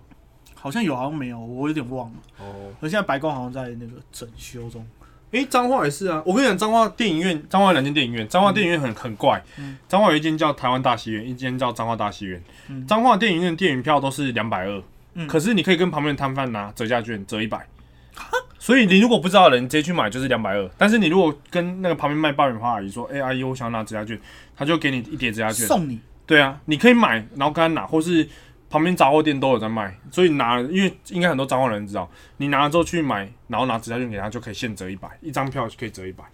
[0.55, 2.17] 好像有，好像没有，我有点忘了。
[2.39, 4.87] 哦，而现在白宫好像在那个整修中。
[5.33, 6.23] 诶，彰化也是啊。
[6.25, 9.77] 我跟你讲，彰化电影院，彰化有两间电影院，彰化电影院很很怪嗯。
[9.89, 12.87] 彰化有一间叫台湾大戏院，一间叫彰化大戏院嗯。
[12.87, 14.83] 彰化电影院电影票都是两百二，
[15.15, 17.67] 嗯可是你可以跟旁边的摊贩拿折价券，折一百。
[18.59, 20.71] 所以你如果不知道的人，直接去买就是两百二。
[20.79, 24.17] 但是你如果跟那个旁边卖爆米花阿姨说：“哎、阿姨，我想要拿折价券”，
[24.55, 25.67] 他就给你一叠折价券。
[25.67, 28.29] 送你，对啊，你可以买，然后跟他拿，或是
[28.73, 36.25] 旁边杂货店都有在卖，所以拿，因为应该很多彰化人知道，你拿了之后去买，然后拿指甲券给他，就可以现折一百，一张票就可以折一百，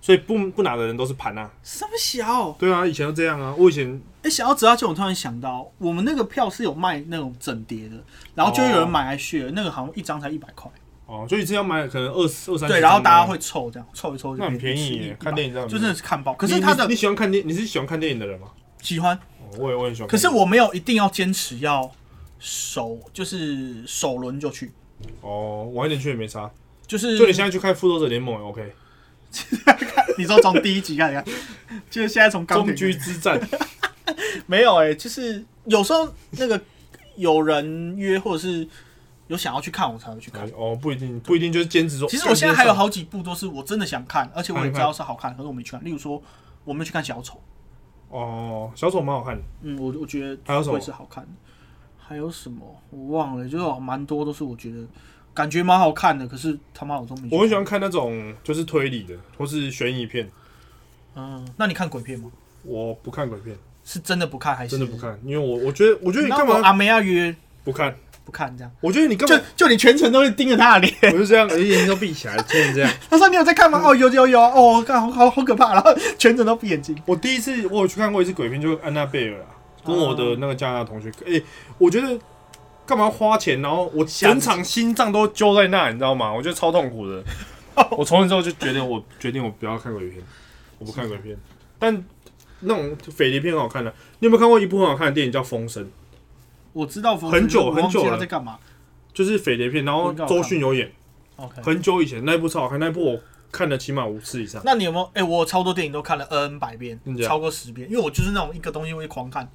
[0.00, 1.50] 所以不不拿的人都是盘啊。
[1.62, 2.50] 这么小？
[2.52, 7.96] 对啊，以前都这样啊，我以前哎、想要折价券，我突然想到，我们那个票是有卖那种整叠的，
[8.34, 10.70] 然后就会有人买来 share，、那个好像一张才一百块。
[11.04, 16.32] 哦，就一次要买可能二十二三十对，然后大家这样会凑这样，凑一凑那很便宜耶看电影这样就真的是看爆。
[16.32, 18.46] 可是他的你你喜欢看电，你是喜欢看电影的人吗？
[18.82, 20.18] 喜欢，哦，我也我也喜欢可。
[20.18, 21.90] 是我没有一定要坚持要
[22.38, 24.70] 首，就是首轮就去，
[25.22, 26.50] 哦，晚一点去也没差。
[26.86, 28.74] 就是就你现在去看《复仇者联盟》也 OK，
[30.18, 31.24] 你说从第一集开始看，
[31.88, 33.40] 就是现在从钢铁终局之战。
[34.46, 36.60] 没有哎、就是有时候那个
[37.16, 38.66] 有人约或者是
[39.28, 40.46] 有想要去看，我才会去看。
[40.56, 42.08] 哦，不一定，不一定就是坚持说。
[42.08, 45.82] 其实我现在还有好几部都是我真的想看，而且我也知道是好看，可是我没去看。
[45.84, 46.20] 例如说，
[46.64, 47.40] 我没去看小丑，
[48.12, 49.42] 哦，小丑蛮好看的。
[49.62, 51.30] 嗯，我我觉得还有什么会是好看的。
[51.98, 52.60] 还有什么
[52.90, 54.84] 我忘了，就是蛮多都是我觉得
[55.32, 57.28] 感觉蛮好看的，可是他妈我都没。
[57.30, 60.30] 我很喜欢看那种就是推理的，或是悬疑片。
[61.14, 62.30] 嗯，那你看鬼片吗？
[62.64, 65.00] 我不看鬼片，是真的不看还是真的不？
[65.00, 67.34] 看，因为我我觉得，我觉得你干嘛阿梅亚约
[67.64, 67.96] 不看？
[68.24, 68.72] 不看这样？
[68.80, 69.42] 我觉得你干就嘛？
[69.56, 70.94] 就你全程都会盯着他的脸。
[71.14, 72.92] 我就这样，眼睛都闭起来，天天这样。
[73.10, 73.80] 他说你有在看吗？
[73.84, 76.96] 哦，有有有，哦，看好好好可怕， 然后全程都闭眼睛。
[77.06, 79.46] 我第一次我有去看过一次鬼片，就是安娜贝尔啊，
[79.84, 81.10] 跟我的那个加拿大同学。
[81.26, 81.42] 诶、
[81.78, 82.18] 我觉得
[82.86, 86.32] 干嘛花钱，然后我整场心脏都揪在那，你知道吗？
[86.32, 87.22] 我觉得超痛苦的。
[87.92, 90.22] 我从此之后就决定，我决定我不要看鬼片，
[90.78, 91.36] 我不看鬼片。
[91.78, 92.04] 但
[92.60, 95.82] 那种匪谍片很好看的、你有没有看过一部很好看的电影叫《风声》？
[96.72, 98.58] 我知道很久很久了他在干嘛。
[99.14, 100.90] 就是匪谍片，然后周迅有演
[101.36, 103.20] ，OK，很久以前那一部超好看，那一部我
[103.50, 104.62] 看了起码五次以上。
[104.64, 105.10] 那你有没有？
[105.12, 109.46] 哎、我超多电影都看了 N 百遍超过十遍，因为我就是那种一个东西会狂看。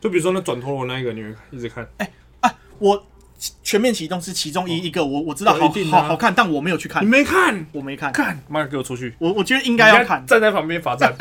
[0.00, 1.86] 就比如说那转陀螺那一个，你会一直看。
[1.98, 2.10] 哎
[2.40, 3.06] 啊我
[3.62, 7.66] 全面启动是其中一一个，我我知道好好好看，但我没有去看你看，没看？
[7.72, 8.10] 我没看。
[8.10, 9.14] 看，妈给我出去！
[9.18, 11.14] 我我觉得应该要看你，站在旁边罚站。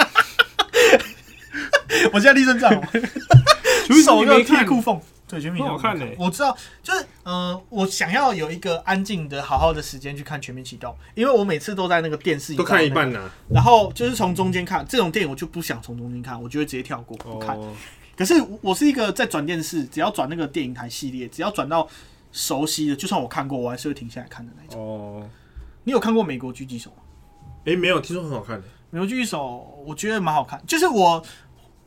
[2.14, 2.72] 我现在立正站，
[4.06, 5.02] 手又你没看贴裤缝。
[5.34, 17.57] 对，全面启动很好看欸我知道，就是呃，我想要有一个安静的、好好的时间去看全面启动，因为我每次都在那个电视都看一半呐、然后就是从中间看这种电影，我就不想从中间看，我就会直接跳过不看。
[17.57, 17.73] 哦，
[18.15, 21.88] 可是我是一个在转电视，只要转那个电影台系列，只要转到
[22.31, 24.79] 熟悉的，就算我看过，我还是会停下来看的那种。
[24.79, 25.29] 哦，
[25.84, 26.99] 你有看过《美国狙击手》吗？
[27.65, 28.67] 诶，没有，听说很好看的。
[28.91, 29.39] 《美国狙击手》
[29.88, 31.23] 我觉得蛮好看，就是我，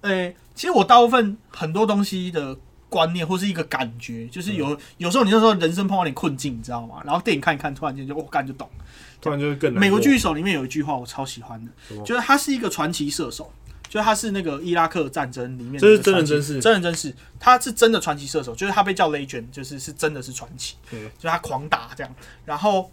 [0.00, 2.56] 呃、其实我大部分很多东西的
[2.88, 7.02] 观念或是一个感觉，就是有、有时候你那时候人生碰到点困境，你知道吗？
[7.04, 8.68] 然后电影看一看，突然间就我干、就懂。
[8.78, 8.84] 了。
[9.20, 13.50] 突然就是更《美国狙击手》里面有一句话我超喜欢的，就是他是一个传奇射手，
[13.88, 16.60] 就是他是那个伊拉克战争里面的这是真人真事。
[16.60, 21.10] 真人真事，他是真的传奇射手，就是他被叫 legend，就是是真的是传奇，嗯。
[21.18, 22.14] 就是他狂打这样，
[22.44, 22.90] 然后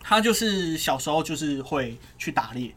[0.00, 2.72] 他就是小时候就是会去打猎，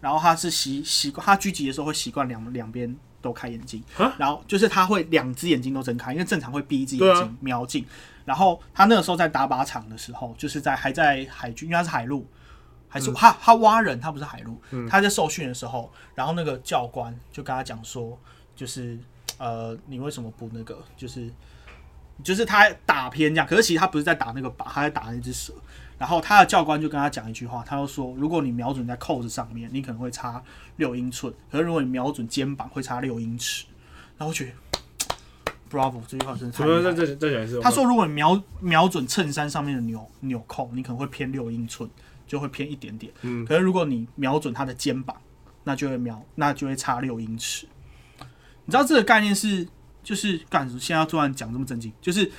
[0.00, 7.84] 然后他是习习惯他狙击的时候会习惯两两边都开眼睛啊，然后就是他会两只眼睛都睁开，因为正常会闭一只眼睛、瞄镜。
[8.26, 12.26] 然后他那个时候在打靶场的时候，就是在还在海军，因为他是海陆，
[12.88, 18.18] 还嗯是、他他挖人，他不是海陆，他在受训的时候，然后那个教官就跟他讲说，
[18.54, 18.98] 就是
[19.38, 21.30] 呃，你为什么不那个，就是
[22.22, 25.52] 就是他打偏这样，可是其实他不是在打那个靶，他在打那只蛇。
[26.04, 30.42] 然后他的教官就跟他讲一句话，他就说，如果你瞄准在扣子上面，你可能会差
[30.76, 33.64] 六英寸；可是如果你瞄准肩膀，会差六英尺。
[34.18, 34.52] 然后我觉得
[35.70, 36.78] ，Bravo 这句话真的太什么？
[36.78, 36.94] 厉害了。
[36.94, 37.58] 再再再讲一次。
[37.62, 41.88] 他说，如果你瞄瞄准衬衫上面的纽纽扣，你可能会偏六英寸，
[42.26, 43.10] 就会偏一点点。
[43.22, 45.16] 嗯可是如果你瞄准他的肩膀，
[45.62, 47.66] 那就会瞄，那就会差六英尺。
[48.66, 49.66] 你知道这个概念是，
[50.02, 50.78] 就是干什么？
[50.78, 52.30] 现在突然讲这么正经，就是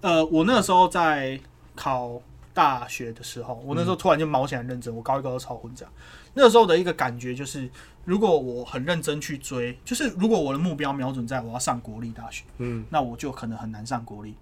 [0.00, 1.38] 呃，我那个时候在
[1.76, 2.20] 考
[2.54, 5.92] 大学的时候，我那时候突然就毛起来认真，我高一高二超混这样。
[6.34, 7.68] 那个时候的一个感觉就是，
[8.04, 14.34] 如果我很认真去追，就是如果我的目标瞄准在我要上国立大学，嗯那我就可能很难上国立。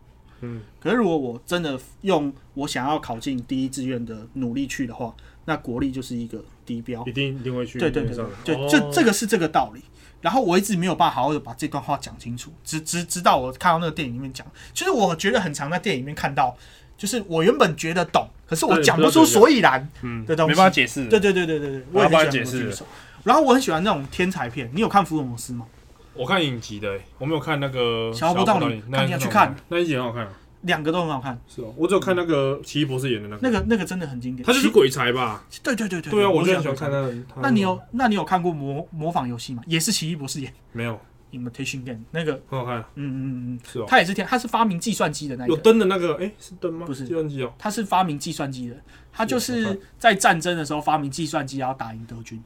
[0.43, 7.05] 嗯，可是如果我真的用我想要考进第一志愿的努力去的话，那国立就是一个低标。
[7.05, 7.79] 一定一定会去。
[7.79, 9.83] 对对对上对，的对，这这个个是这个道理。
[10.23, 16.55] 然后我一直没有办法好好的把这段话讲清楚，直直直到我看到那个电影里面讲，其实我觉得很常在电影里面看到，
[17.01, 21.07] 就是我原本觉得懂，可是我讲不出所以然嗯的东西没办法解释。
[21.07, 22.85] 对对对对对对，我也我要帮很喜你解释。
[23.25, 25.65] 然后我很喜欢那种天才片，你有看福尔摩斯吗？
[26.13, 30.33] 我看影集的、欸，我没有看那个小不到你那看你要去看，那一集很好看啊。
[30.63, 34.45] 两个都很好看，是哦，我只有看那个奇异博士演的那个，那个那个真的很经典。
[34.45, 35.43] 他就是鬼才吧？
[35.63, 36.91] 对对对对对啊，我就喜欢看。
[36.91, 37.15] 那个。
[37.41, 39.63] 那你有那你有看过模模仿游戏吗？
[39.67, 40.53] 也是奇异博士演。
[40.73, 41.01] 没有？
[41.33, 43.85] Imitation Game 那个，很好看，嗯嗯嗯嗯，是哦。
[43.89, 46.87] 他也是天，他是发明计算机的那有个，灯的那个，哎，是灯吗？
[46.87, 47.53] 不是计算机哦。
[47.59, 48.77] 他是发明计算机的，
[49.13, 52.43] 他就是在战争的时候发明计算机，然后打赢德军。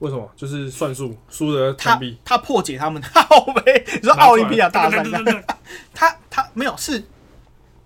[0.00, 0.30] 为什么？
[0.34, 2.00] 就是算术输的他。
[2.24, 5.44] 他破解他们奥杯，你说奥林匹亚大赛对，对对对对
[5.92, 7.04] 他他没有是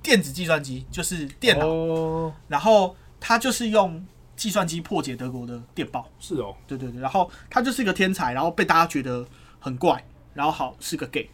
[0.01, 4.05] 电子计算机，就是电脑，哦，然后他就是用
[4.37, 9.26] 计算机破解德国的电报，是哦，对对对，然后他就是一个天才，然后被大家觉得
[9.59, 10.05] 很怪，
[10.35, 11.28] 然后好是个 gay，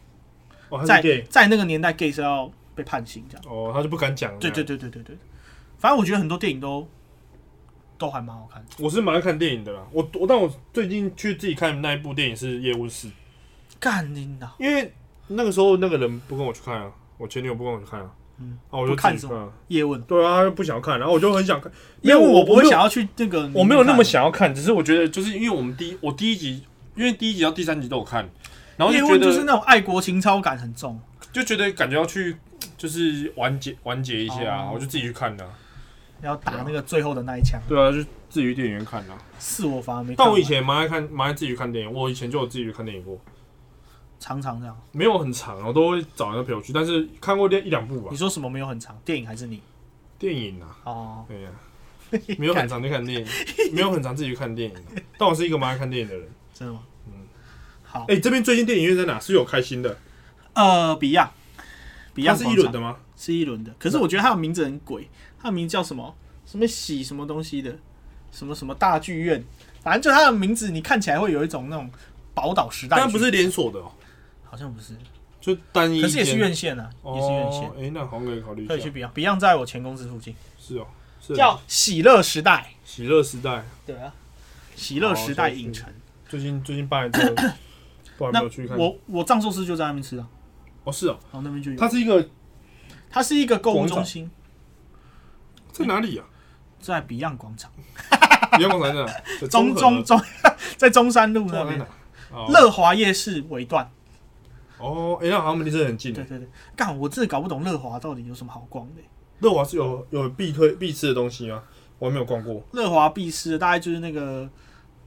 [0.69, 4.37] 哦，他在是 gay，在那个年代 gay 是要被判刑这样，哦，他就不敢讲。
[4.39, 5.17] 对对，对对对对，
[5.77, 6.87] 反正我觉得很多电影都
[7.97, 9.85] 都还蛮好看的，我是蛮爱看电影的啦。
[9.91, 13.07] 我我但我最近去自己看那一部电影是《叶问四》，
[13.79, 14.51] 干你呐！
[14.59, 14.93] 因为
[15.27, 19.53] 那个时候那个人不跟我去看啊，我前女友不跟我去看啊，嗯，啊，我就不看什么自己看啊。
[19.67, 21.71] 叶问，对啊，他就不想要看，然后我就很想看，
[22.01, 24.03] 因为我不会没有想要去那个，我没有那么。
[24.03, 26.63] 想要看，只是我觉得就是因为我们第一我第一集，
[26.95, 28.27] 因为第一集到第三集都有看，
[28.81, 30.99] 然后叶就觉得问就是那种爱国情操感很重，
[31.31, 32.35] 就觉得感觉要去
[32.77, 35.51] 就是完结完结一下啊，哦我就自己去看的啊。
[36.23, 37.61] 要打那个最后的那一枪。
[37.67, 37.97] 对啊，就
[38.29, 39.19] 自己去电影院看的啊。
[39.39, 40.15] 是我反而没看。
[40.17, 41.91] 但我以前蛮爱看，蛮爱自己去看电影。
[41.93, 43.19] 我以前就有自己去看电影过，
[44.19, 44.75] 常常这样。
[44.91, 48.17] 没有很长，我都会找人陪我去，但是看过电一两部吧你。
[48.17, 48.99] 说什么没有很长？
[49.05, 49.61] 电影还是你？
[50.17, 51.49] 电影啊，哦， 对呀、
[52.37, 53.27] 没有很长去看电影，
[53.73, 54.81] 没有很长自己去看电影啊。
[55.19, 56.27] 但我是一个蛮爱看电影的人。
[56.53, 56.81] 真的吗？
[57.91, 59.19] 嗯好，哎、这边最近电影院在哪？
[59.19, 59.97] 是有开新的，
[60.53, 61.63] 呃，Beyond，它
[62.15, 62.97] Beyond 是一轮的吗？
[63.17, 63.73] 是一轮的。
[63.77, 66.15] 可是我觉得它的名字很鬼，它的名字叫什么？
[66.45, 67.77] 什么喜什么东西的？
[68.31, 69.43] 什么什么大剧院？
[69.83, 71.89] 反正就它的名字，你看起来会有一种那种
[72.33, 73.01] 宝岛时代剧。
[73.03, 73.91] 但不是连锁的哦，
[74.45, 74.95] 好像不是，
[75.41, 76.03] 就单一间。
[76.03, 78.89] 可是也是院线啊，哦，也是院线，哎、那好像可以考虑可以去。
[78.89, 79.11] Beyond。
[79.11, 80.87] Beyond 在我前公司附近，是哦，
[81.21, 82.73] 是叫喜乐时代。
[82.85, 83.65] 喜乐时代。
[83.85, 84.13] 对啊，
[84.75, 85.91] 喜乐时代影城。
[86.29, 87.53] 最近最近办了这个，
[88.29, 88.77] 不知道有没那有去看？
[88.77, 90.25] 我我藏寿司就在那边吃的，
[90.83, 91.77] 哦是哦，然后那边就有。
[91.77, 92.29] 它是一个
[93.09, 94.29] 它是一个购物中心，
[95.71, 96.25] 在哪里啊？
[96.79, 97.71] 在 Beyond 广场，
[98.57, 99.07] 不要广场
[99.39, 100.21] 在中和中中，
[100.77, 101.79] 在中山路那边
[102.49, 103.91] 乐华夜市尾段。
[104.79, 106.11] 哦，哎、那好像离这很近。
[106.11, 109.01] 对对对，干，我真的搞不懂乐华到底有什么好逛的。
[109.39, 111.61] 乐华是有有必推必吃的东西吗？
[111.99, 112.63] 我还没有逛过。
[112.71, 114.49] 乐华必吃的大概就是那个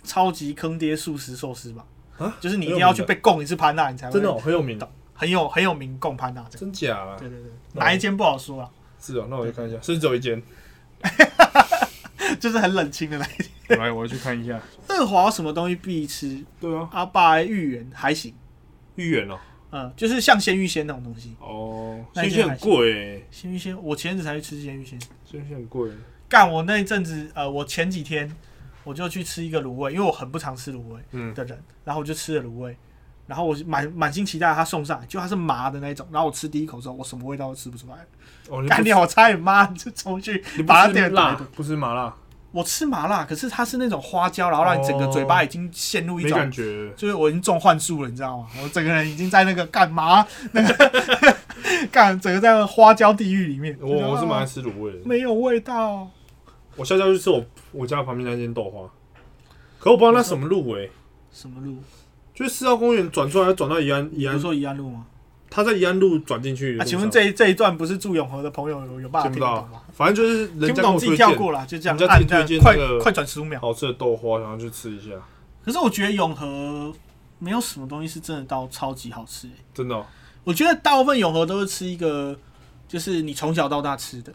[0.04, 1.84] 超级坑爹素食寿司吧，
[2.18, 4.78] 啊就是你一定要去被供一次潘娜，你才会真的、哦、很有名，
[5.12, 6.64] 很有很有名供潘娜这个。
[6.64, 7.16] 真假啊？
[7.18, 10.42] 对对对，哪一间不好说啊，是哦，那我去看一下，是不是只有一间？
[12.40, 13.78] 就是很冷清的那一间。
[13.78, 14.60] 来，我要去看一下。
[14.88, 16.42] 乐华有什么东西必吃？
[16.60, 18.34] 对啊，阿爸芋圆还行，
[18.96, 19.38] 芋圆哦，
[19.70, 21.34] 嗯，就是像鲜芋仙那种东西。
[21.40, 24.98] 哦，那芋仙很贵诶，鲜芋仙，我前阵子才去吃鲜芋仙。
[25.24, 25.90] 鲜芋仙很贵。
[26.28, 28.30] 干，我那一阵子，呃，我前几天
[28.84, 32.76] 我就去吃一个卤味，因为我很不常吃卤味嗯，的人，然后我就吃了卤味，
[33.26, 37.94] 然后我满满心期待他送上来，就它是麻的那一种，然后我吃第一口之后，我什么味道都吃不出来，
[38.48, 42.14] 哦，你不干掉我差点妈就冲去把它点辣。，不吃麻辣，
[42.52, 46.92] 我吃麻辣，可是它是那种花椒，然后让你整个嘴巴已经陷入一没种感觉。
[46.94, 48.46] 就是我已经中幻术了，你知道吗？
[48.62, 51.36] 我整个人已经在那个干嘛那个
[51.90, 53.76] 干整个在那花椒地狱里面。
[53.80, 54.98] 我我是蛮爱啊吃卤味的。
[55.04, 56.08] 没有味道，
[56.76, 57.44] 我下次要去吃我
[57.74, 58.88] 我家旁边那间豆花，
[59.78, 60.90] 可我不知道那什么路诶、
[61.32, 61.76] 什么路？
[62.32, 65.06] 就是四号公园转出来转到宜安宜安，说宜安路吗？
[65.50, 73.60] 他在宜安路转进去啊，请问这一这一段不是住永和的朋友有有办法听不到听得懂吗？，反正就是人听不懂自己家跟我推荐跳过了，就这样人家按这样自己推荐快快转十五秒。
[73.60, 75.10] 好吃的豆花，然后去吃一下，
[75.64, 76.92] 可是我觉得永和
[77.38, 79.52] 没有什么东西是真的到超级好吃、欸。
[79.72, 80.04] 真的哦。
[80.42, 82.36] 我觉得大部分永和都是吃一个，
[82.88, 84.32] 就是你从小到大吃的，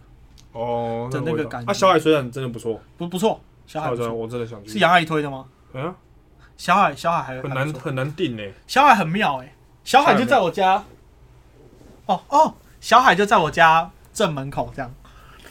[0.51, 3.39] 哦，的那个感觉啊，小海水产真的不错，不不错。
[3.67, 4.69] 小海我真的想去。
[4.71, 5.45] 是杨阿姨推的吗？
[5.73, 5.93] 嗯，
[6.57, 8.43] 小海小海还很难很难定呢。
[8.65, 10.83] 小海很妙哎、小海就在我家。
[12.07, 14.91] 哦哦，小海就在我家正门口这样。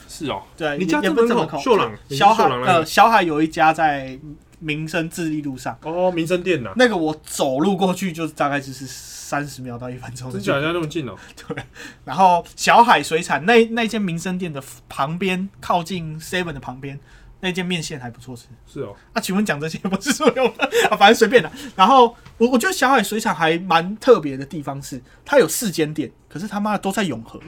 [0.09, 4.19] 是哦，对，你家正正门口秀朗小海呃，小海有一家在
[4.59, 10.65] 民生智利路上，哦，民生店呐，那个我走路过去就是大概就是三十秒到一分钟的真假距离。
[10.65, 11.15] 家那么近哦？
[11.47, 11.63] 对
[12.05, 16.99] 然后小海水产那那间民生店的旁边，靠近 Seven 的旁边，
[17.41, 18.47] 那间面线还不错吃。
[18.67, 20.45] 是哦，啊，请问讲这些不是说用
[20.91, 21.51] 啊，反正随便的。
[21.75, 27.39] 然后我我觉得小海水产还蛮特别的地方是，它有四间店，可是他妈的都在永和，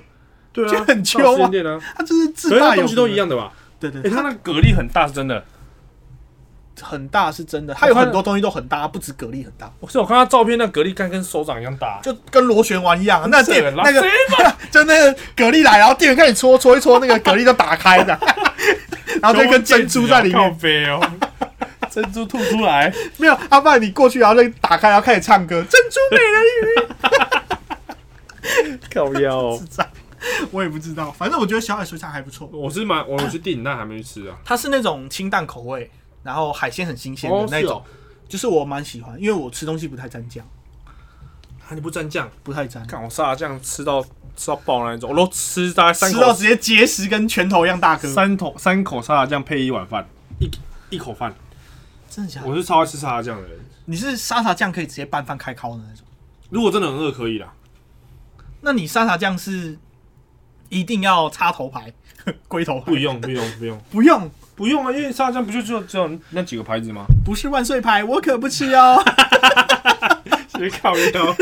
[0.54, 3.16] 对啊，就很到秋啊店啊，它就是可自大永东西都一。
[3.16, 3.52] 样的吧？
[3.80, 5.44] 对对哎，它那个蛤蜊很大，是真的。
[6.82, 12.00] 很大是真的，它有很多东西都很大，不止蛤蜊很大，我是我看他照片，那蛤蜊干跟手掌一样大。
[12.04, 13.30] 就跟螺旋丸一样。
[13.30, 14.02] 那店是那个
[14.72, 18.18] 就那个蛤蜊来，然后店员开始搓搓一搓，那个蛤蜊就打开的，
[19.22, 20.38] 然后就跟珍珠在里面。
[20.38, 21.00] 靠背哦，
[21.90, 26.66] 珍珠吐出来，没有，阿爸，你过去然后就打开，然后开始唱歌，珍珠美人鱼。
[28.94, 29.62] 靠腰、哦。
[30.52, 32.48] 我也不知道，反正我觉得小海水产还不错。
[32.54, 34.36] 我是蛮，我去订，但还没去吃啊。
[34.46, 35.90] 它是那种清淡口味，
[36.24, 37.84] 然后海鲜很新鲜的哦，那种。
[38.28, 40.46] 就是我蛮喜欢，因为我吃东西不太沾酱，
[41.68, 42.30] 啊，你不蘸酱？
[42.44, 44.02] 不太沾，看我沙拉酱吃到
[44.38, 50.08] 吃到爆那一种，我都吃大概三口吃到直接结石跟拳头一样大颗，三口三口沙拉酱配一碗饭，
[50.40, 50.50] 一
[50.90, 51.36] 一口饭。
[52.10, 52.48] 真的假的？
[52.48, 53.60] 我是超爱吃沙拉酱的人。
[53.84, 56.06] 你是沙茶酱可以直接拌饭开烤的那种？
[56.50, 57.52] 如果真的很饿，可以啦。
[58.62, 59.78] 那你沙茶酱是
[60.70, 61.92] 一定要插头牌、
[62.48, 62.86] 龟头牌？
[62.86, 64.92] 不用，不用，不用，不用，不用啊！
[64.92, 67.04] 因为沙拉酱不就只有只有那几个牌子吗？
[67.26, 69.04] 不是万岁牌，我可不吃哦。
[70.56, 71.36] 谁靠腰？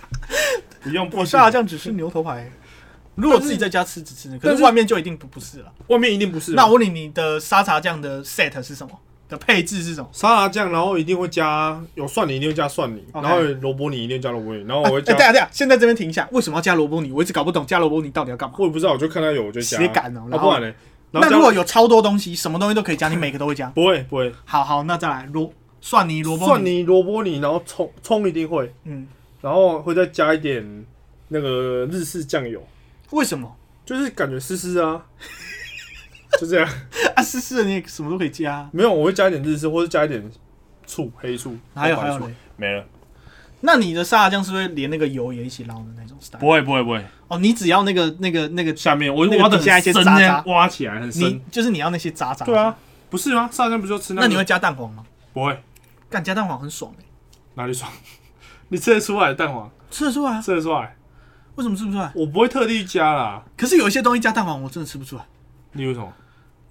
[0.80, 2.50] 不用，不我行沙茶酱只是牛头牌。
[3.14, 5.70] 如果自己在家吃，只吃那个，可是是外面就一定不不是了。
[5.88, 6.52] 外面一定不是。
[6.54, 8.98] 那我问你，你的沙茶酱的 set 是什么？
[9.28, 10.08] 的配置是什么？
[10.10, 15.20] 沙茶酱，然后一定会加有蒜泥，一定会加蒜泥然后有萝卜泥一定加萝卜泥，然后我会哎，加等一。
[15.20, 16.26] 下等一下，先在这边停一下。
[16.32, 17.12] 为什么要加萝卜泥？
[17.12, 18.56] 我一直搞不懂加萝卜泥到底要干嘛。
[18.58, 19.76] 我也不知道，我就看到有我就加。
[19.76, 20.74] 谁敢哦然后不然呢？
[21.12, 23.68] 那如果有超多东西，什么东西都可以加，你每个都会加。
[23.70, 29.06] 不会不会好好，那再来萝蒜泥、萝卜蒜，泥、萝卜泥，然后葱葱一定会，嗯，
[29.40, 30.86] 然后会再加一点
[31.28, 32.66] 那个日式酱油，
[33.10, 35.04] 为什么就是感觉湿湿啊，
[36.40, 36.68] 就这样。
[37.14, 37.22] 啊？
[37.22, 38.68] 湿湿的你也什么都可以加。
[38.72, 40.30] 没有，我会加一点日式，或者加一点
[40.86, 42.84] 醋、黑醋，还有还有嘞，没了。
[43.64, 46.40] 那你的沙拉酱是不是连那个油也一起捞的那种 style？
[46.40, 51.40] 不会不会不会，哦，你只要那个那个那个，下面我那个挖的底下一些深渣渣挖起来很你深。
[51.50, 52.44] 就是你要那些渣渣。
[52.44, 52.76] 对，啊，
[53.08, 53.48] 不是吗？
[53.52, 54.26] 沙拉酱不是就吃那个？
[54.26, 55.04] 那你会加蛋黄吗？
[55.32, 55.62] 不会？
[56.10, 57.04] 干加蛋黄很爽哎，
[57.54, 57.90] 哪里爽？
[58.68, 59.70] 你吃得出来蛋黄？
[59.90, 60.42] 吃得出来啊？
[60.42, 60.96] 吃得出来？
[61.54, 62.10] 为什么吃不出来？
[62.14, 63.42] 我不会特地加啦。
[63.56, 65.22] 可是有一些东西加蛋黄，我真的吃不出来。
[65.72, 66.12] 你为什么？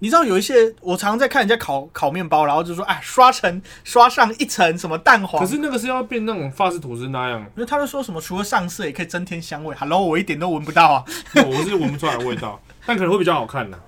[0.02, 5.40] 你知道有一些，我常常在看人家烤烤面包，然后就说，哎，刷成刷上一层什么蛋黄。
[5.40, 9.72] 可是那个是要变那种法式吐司那样，因为他们说什么，除了上色也可以增添香味。
[9.78, 11.04] Hello，我一点都闻不到啊！
[11.46, 13.78] 我是闻不出来的味道， 但可能会比较好看呐。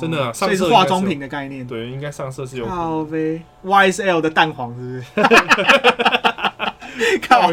[0.00, 1.66] 真的上色应该有化妆品的概念。
[1.66, 2.66] 对，应该上色是有。
[2.66, 5.28] 靠呗，YSL 的蛋黄是不是？
[7.28, 7.50] 靠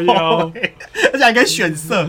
[1.12, 2.08] 而且还可以选色，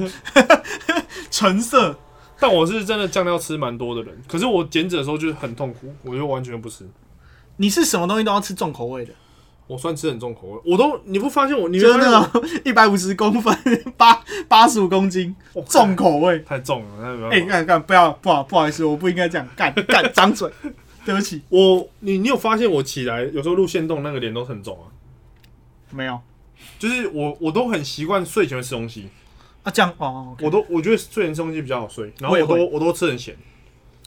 [1.30, 2.00] 橙色。
[2.40, 6.86] 但我是真的酱料吃蛮多的人，可是我减脂的时候就是很痛苦，我就完全不吃。
[7.58, 9.14] 你是什么东西都要吃重口味的，
[9.66, 13.58] 我算吃很重口味，我都你不发现我，你就那种 一百五十公分、
[13.98, 16.40] 八八十五公斤我重口味。
[16.40, 20.52] 太重了，哎，干干不要不好不好意思，我不应该这样干干张嘴，
[21.06, 24.86] 对不起，我你你有发现我起来有时候路线动那个脸都很肿啊？
[25.90, 26.20] 没有
[26.78, 29.08] 就是我我都很习惯睡前会吃东西，
[29.68, 33.36] 啊，这样哦，我都我觉得睡前吃东西比较好睡，然后我都我都吃很咸，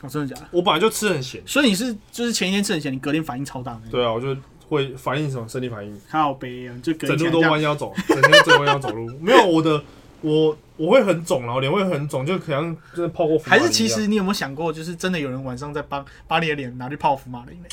[0.00, 0.48] 哦真的假的？
[0.52, 4.34] 我本来就吃很咸，所以你是就是前一天吃很咸，你隔天反应超大的那种，对啊，我就
[4.70, 9.82] 会反应什么生理反应，靠背啊，你就隔整路都弯腰走，整天都弯腰走路，没有我的
[10.22, 17.68] 我我会很肿，然后脸会很肿，就可能就是泡过福马还林一样是其实你有没有想过，就是真的有人晚上在帮把你的脸拿去泡福马林呢？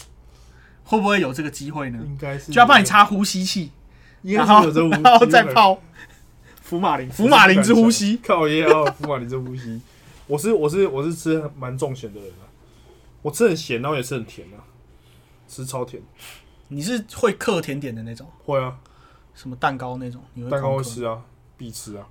[0.83, 1.99] 会不会有这个机会呢？
[2.05, 3.71] 应该是就要帮你插呼吸器，
[4.23, 5.81] 应该然后是有这然后再泡
[6.67, 8.19] 福马林，福马林之呼吸。
[8.21, 9.81] 靠也要福马林之呼吸。
[10.27, 12.43] 我是我是我是吃蛮重咸的人啊，
[13.21, 14.59] 我吃很咸，然后也吃很甜啊，
[15.47, 16.03] 吃超甜。
[16.67, 18.77] 你是会嗑甜点的那种，会啊，
[19.33, 20.21] 什么蛋糕那种？
[20.33, 21.21] 你会蛋糕会吃啊，
[21.55, 22.05] 必吃啊。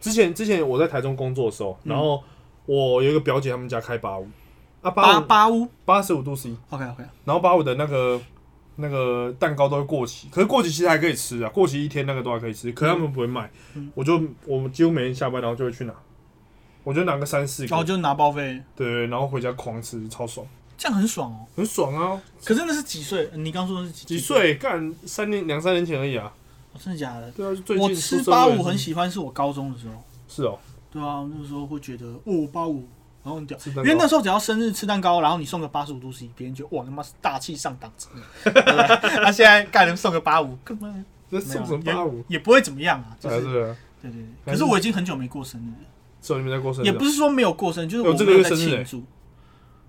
[0.00, 2.24] 之前之前我在台中工作的时候，嗯然后
[2.64, 4.26] 我有一个表姐，他们家开八五
[4.80, 8.18] 啊，八八五八十五度 C，？OK OK，然后八五的那个
[8.80, 15.92] 那个蛋糕都会过期，可是过期其实还可以吃啊，过期一天那个都还可以吃，可是他们不会卖，嗯我就我们几乎每天下班然后就会去拿，
[16.84, 21.46] 我就拿个三四个，然后就拿报废，对对，然后回家狂吃，超爽，这样很爽哦。
[21.56, 22.22] 很爽啊！
[22.44, 23.28] 可是那是几岁？
[23.34, 24.18] 你刚说的是几几？
[24.18, 26.32] 岁干三年两三年前而已啊，
[26.72, 27.30] 哦真的假的？
[27.32, 29.94] 对啊，最近我吃八五很喜欢，是我高中的时候。
[30.28, 30.56] 是哦，
[30.92, 32.86] 对啊，那个时候会觉得哦八五，
[33.36, 38.08] 因为那时候只要生日吃蛋糕，然后你送个八十五度 C，别人觉得哇他妈是大气上档次。
[38.44, 42.24] 他 现在干人送个八五，根本这送什么八五？
[42.28, 43.52] 也不会怎么样啊，就是对
[44.02, 44.24] 对对。
[44.46, 45.88] 可是我已经很久没过生日了，
[46.22, 49.04] 是你们在过生日啊，也不是说没有过生日，就是我这个月生日欸庆祝。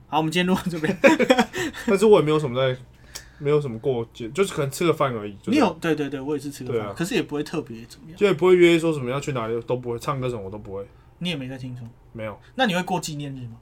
[0.07, 0.97] 好，我们今天录到这边。
[1.85, 2.77] 但是我也没有什么在，
[3.37, 5.33] 没有什么过节，就是可能吃个饭而已。
[5.41, 8.17] 就你有对对对，我也是吃个饭，可是也不会特别怎么样。
[8.17, 10.85] 就也不会约说什么要去哪里，都不会，唱歌什么我都不会，
[11.19, 12.39] 你也没在庆祝，没有。
[12.55, 13.57] 那你会过纪念日吗？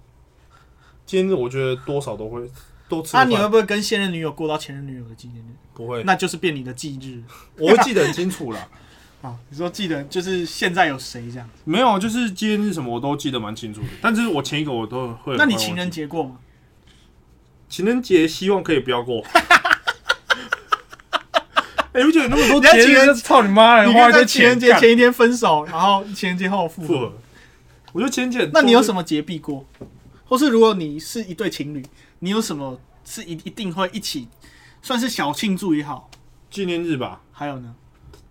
[1.05, 2.49] 今天我觉得多少都会
[2.89, 3.30] 多吃那、饭。
[3.30, 5.47] 你会不会跟现任女友过到前任女友的纪念日？
[5.74, 6.03] 不会？
[6.03, 7.22] 那就是变你的忌日
[7.60, 8.68] 我会记得很清楚啦。
[9.24, 9.36] 啊！
[9.49, 11.49] 你说记得就是现在有谁这样？
[11.64, 15.36] 没有，就是今天是什么我都记得蛮清楚的，但是我前一个我都会。
[15.38, 15.89] 那你情人？
[15.89, 16.38] 节过吗？
[17.68, 19.24] 情人节希望可以不要过。
[21.93, 27.12] 哎，你不觉得那么多情人节日，操你妈的，你花一堆看在情人节前一天分手，然后情人节后复合。
[27.98, 29.02] 我觉得情人节，那你有什么？
[29.02, 29.66] 么节避过？
[30.24, 31.84] 或是如果你是一对情侣，
[32.20, 34.28] 你有什么是一一定会一起，
[34.84, 36.08] 算是小庆祝也好？
[36.52, 37.74] 纪念日吧，还有呢，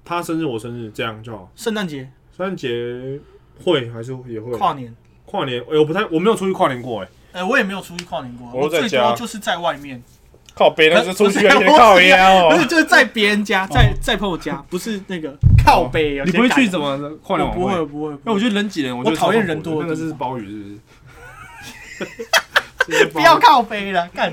[0.04, 1.50] 他生日我生日，这样就好。
[1.56, 3.18] 圣诞节、圣诞节
[3.64, 4.94] 会还是也会跨年。
[5.24, 10.00] 跨年，哎我不太我没有出去跨年过，哎，哎、我也没有出去跨年过，我我最都在家多就是在外面，
[10.56, 16.14] 靠背那是出去有点 靠腰不是就是在别人家，在在朋友家，不是那个靠北。
[16.14, 17.62] 有哦你不会去怎么跨年晚会？
[17.62, 18.18] 我不会，不会。
[18.24, 20.80] 那我觉得人挤人，我我讨厌人多的那个是包雨，
[21.98, 22.04] 是
[22.86, 23.04] 不是？
[23.12, 24.32] 不要靠背了，干！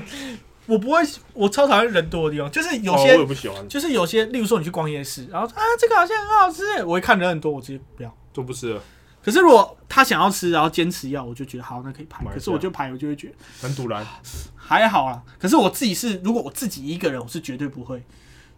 [0.66, 1.02] 我不会，
[1.34, 8.10] 我超讨厌人多的地方，就是有些哦我也不喜欢，就是有些，例如说你去逛夜市，然后啊这个好像很好吃，我一看人很多，我直接不要。
[8.32, 8.82] 就不吃了，
[9.24, 12.22] 可是如果他想要吃，然后坚持要，我就觉得好，那可以排。
[12.26, 14.06] 可是我就排，我就会觉得很堵然
[14.54, 15.22] 还好啦。
[15.38, 17.98] 可是我自己是，如果我自己一个人，我是绝对不会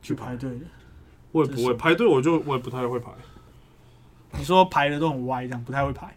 [0.02, 0.66] 去去排排队的。
[1.30, 3.12] 我也不会排队，我就我也不太会排
[4.32, 6.16] 你说排的都很歪，这样不太会排，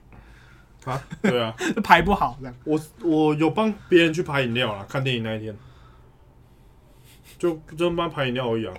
[0.86, 1.00] 啊。
[1.22, 2.56] 对啊， 排不好这样。
[2.64, 5.56] 我我有帮别人去排饮料啦，看电影那一天，
[7.38, 8.74] 就就帮排饮料而已啊。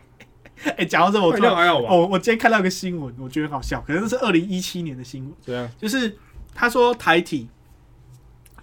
[0.77, 1.89] 哎、讲到这，我排突然饮料还好吧？
[1.91, 6.17] 哦，我今天看到一个新闻，我觉得很好笑，可能是二零一七年的新闻，对啊就是
[6.55, 7.49] 他说台体，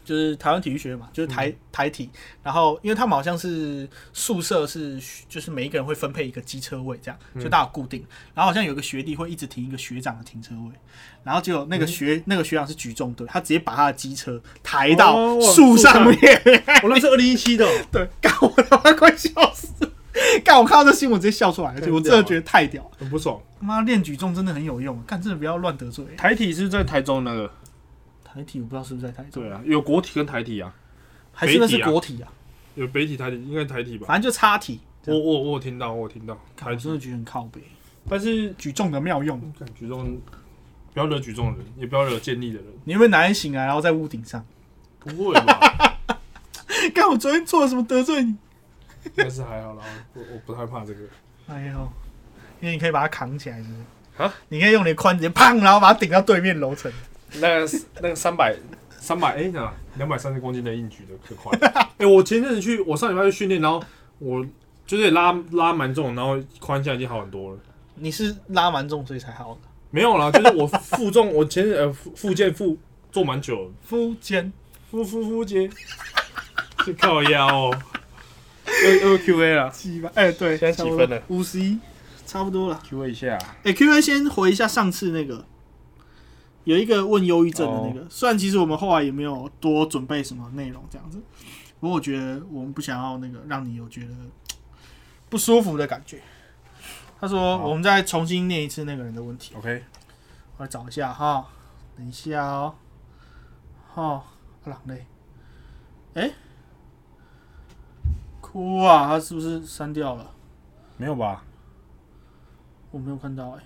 [0.03, 1.55] 就是台湾体育学院嘛，就是台、嗯。
[1.77, 2.09] 台体，
[2.41, 7.43] 然后因为他们好像是宿舍是就是每一个人会分配一个机车位，这样嗯。
[7.43, 10.71] 就大家有固定，然后好像有个学弟会一直停一个学长的停车位，
[11.23, 16.17] 然后结果那个学、那个学长是举重队，他直接把他的机车抬到树上面，
[16.81, 19.29] 我那是二零一七的哦， 对，干我他妈快笑。
[20.43, 20.57] 干！
[20.57, 22.91] 我看到这新闻直接笑出来，而且我真的觉得太屌了。
[22.99, 23.39] 很不爽。
[23.59, 26.05] 他妈练举重真的很有用，干真的不要乱得罪。
[26.17, 27.51] 台体是在台中那个，
[28.23, 30.73] 台体我不知道是不是在台中，对啊，有国体跟台体啊，
[31.31, 32.31] 还是那是国体啊？
[32.75, 34.05] 有北体台体，应该台体吧？
[34.07, 34.79] 反正就差体。
[35.05, 37.61] 我我我有听到，我有听到台真的觉得很靠北，
[38.09, 39.39] 但是举重的妙用。
[39.57, 40.19] 干举重
[40.93, 44.45] 不要惹举重的人，也不要惹健力的人，你有没有哪天醒来，然后在屋顶上？
[44.99, 45.97] 不会吧？
[46.93, 48.35] 干，我昨天做了什么得罪你？
[49.15, 49.83] 应该是还好啦，
[50.13, 50.99] 我我不太怕这个。
[51.47, 51.91] 哎呦，
[52.59, 54.23] 因为你可以把它扛起来，是不是？
[54.23, 54.33] 啊？
[54.49, 56.91] 你可以用你的髋直接砰，然后把它顶到对面楼层。
[57.35, 57.69] 那个
[58.01, 58.55] 那个三百
[58.89, 61.57] 三百哎呀，两百三十公斤的硬举的可快。
[61.97, 63.83] 哎、我前阵子去，我上礼拜去训练，然后
[64.19, 64.45] 我
[64.85, 67.59] 就是拉拉蛮重，然后宽现在已经好很多了。
[67.95, 69.61] 你是拉蛮重，所以才好的。
[69.91, 72.77] 没有啦，就是我负重， 我前呃复复健复
[73.11, 74.51] 做蛮久了，腹肩，
[74.91, 75.69] 复复复肩
[76.83, 77.79] 是靠腰哦。
[78.86, 80.11] 又又 Q A 了七吧？
[80.15, 81.21] 哎，对，现在几分了？
[81.30, 81.80] 五十一，
[82.25, 82.80] 差不多了。
[82.88, 83.38] ，Q A 一下。
[83.63, 85.45] 哎、q A 先回一下上次那个，
[86.63, 91.21] 有一个问忧郁症的那个，虽然其实我们后来也没有多准备什么内容这样子，
[91.80, 94.13] 不过我觉得我们不想要那个让你有觉得
[95.30, 96.21] 不舒服的感觉。
[97.19, 99.84] 他说，我们再重新念一次那个人的问题，OK，
[100.57, 101.47] 我来找一下哈，
[101.97, 102.75] 等一下哦，
[103.93, 104.23] 哈，
[104.63, 105.07] 阿朗嘞，
[106.13, 106.34] 哎、哭
[108.84, 110.32] 啊，他是不是删掉了？
[110.97, 111.43] 没有吧？
[112.91, 113.64] 我没有看到哎、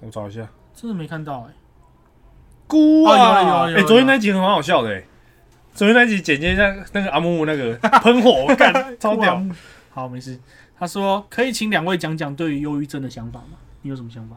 [0.00, 0.46] 我找一下。
[0.74, 1.54] 真的没看到哎、
[2.66, 5.04] 姑啊哎、昨天那集很好笑的哎、
[5.72, 9.36] 昨天那集剪接那那个阿木木那个喷火， 干超屌。
[9.36, 9.42] 哇
[9.92, 10.38] 好，没事。
[10.76, 13.56] 他说可以请两位讲讲对于忧郁症的想法吗？
[13.82, 14.36] 你有什么想法？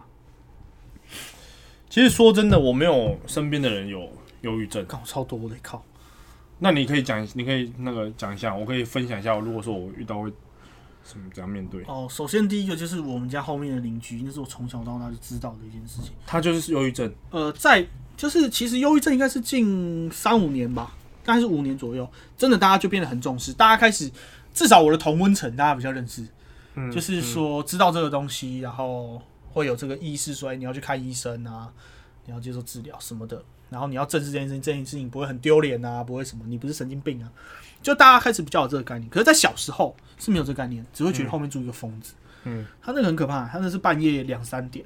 [1.89, 4.07] 其实说真的，我没有身边的人有
[4.41, 4.85] 忧郁症。
[4.85, 5.83] 靠，超多的，靠！
[6.59, 10.31] 那你可以讲，你可以那个讲一下，我可以分享一下，如果说我遇到会
[11.03, 11.83] 什么怎样面对。
[11.87, 16.11] 哦，首先第一个就是我们家后面的邻居，那是我从小到大就知道的一件事情。
[16.25, 17.85] 他就是忧郁症，呃，在
[18.15, 24.11] 就是其实忧郁症应该是近三五年吧，大概是五年左右，真的大家就变得很重视，大家开始
[24.53, 26.25] 至少我的同温层大家比较认识，
[26.73, 31.71] 嗯就是说知道这个东西，然后会有这个意识，所以你要去看医生啊，
[32.27, 37.31] 你要接受治疗什么的，然后你要正视这件事情，这件事情不会很丢脸啊，不会什么，你不是神经病啊，
[37.81, 39.09] 就大家开始比较有这个概念。
[39.09, 42.13] 可是，在小时候是没有这个概念，只会觉得后面住一个疯子。
[42.43, 44.85] 嗯，他那个很可怕，他那是半夜两三点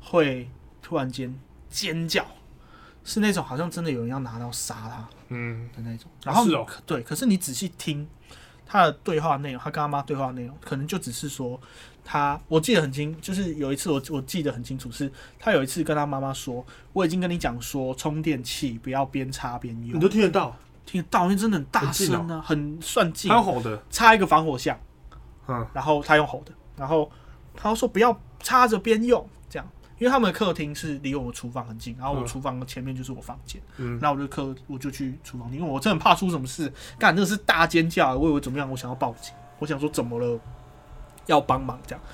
[0.00, 0.48] 会
[0.82, 1.34] 突然间
[1.70, 2.26] 尖叫，
[3.04, 6.10] 是那种好像真的有人要拿刀杀他嗯，的那种。
[6.24, 6.44] 然后
[6.84, 8.06] 对，可是你仔细听
[8.66, 11.58] 他的对话内容，他跟他妈对话内容，可能就只是说
[12.04, 24.78] 他，我记得很清，就是有一次我我记得很清楚，是他有一次跟他妈妈说，我已经跟你讲说充电器不要边插边用，你都听得到，听得到，因为真的很大声啊，很算近他，有吼的，插一个防火巷。
[25.48, 27.10] 嗯，然后他用吼的，然后
[27.56, 33.98] 他说不要插着边用，这样，因为他们的客厅是离我们厨房很近，然后我嗯厨房前面就是我房间，嗯。
[34.00, 40.38] 然后我就客我就去厨房，因为我真的很怕出什么事，干那个是大尖叫，我以为怎么样，我想要报警，我想说怎么了，
[41.26, 42.04] 要帮忙这样。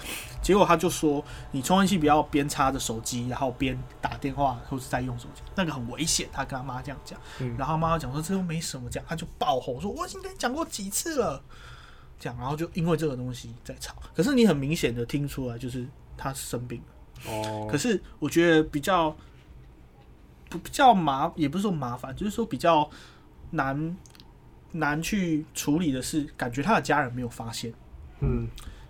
[0.40, 6.28] 结果他就说，你充电器不要边插着手机，然后边打电话或是在用手机，那个很危险。
[6.32, 11.42] 他跟他妈这样讲，嗯然后妈妈讲说这又没什么，讲他就爆吼说我已经跟你讲过几次了，
[12.18, 13.94] 这样，然后就因为这个东西在吵。
[14.14, 15.86] 可是你很明显的听出来，就是
[16.16, 17.32] 他生病了。
[17.32, 19.14] 哦可，是我觉得比较
[20.48, 22.88] 不比较麻，也不是说麻烦，就是说比较
[23.50, 23.96] 难
[24.72, 27.74] 难去处理的是，感觉他的家人没有发现，
[28.20, 28.48] 嗯，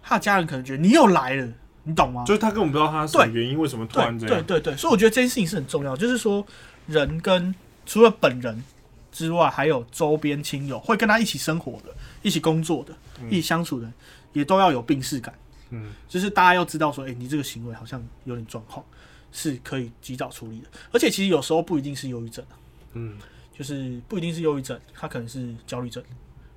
[0.09, 1.47] 他的家人可能觉得你又来了，
[1.83, 2.25] 你懂吗？
[2.25, 4.43] 就是他根本不知道他什么原因，为什么突然这样。
[4.43, 6.47] 对对对，所以我觉得这件事情是很重要，就是说
[6.87, 7.55] 人跟
[7.85, 8.65] 除了本人
[9.13, 12.97] 之外，还有周边亲友会跟他一起生活的、一起工作的、
[13.29, 13.93] 一起相处的，
[14.33, 15.35] 也都要有病视感。
[15.69, 18.83] 嗯，就是大家要知道说，哎、你这个行为好像有点状况，
[19.31, 20.69] 是可以及早处理的。
[20.91, 22.57] 而且其实有时候不一定是忧郁症啊，
[22.95, 23.19] 嗯，
[23.55, 26.03] 就是不一定是忧郁症，它可能是焦虑症，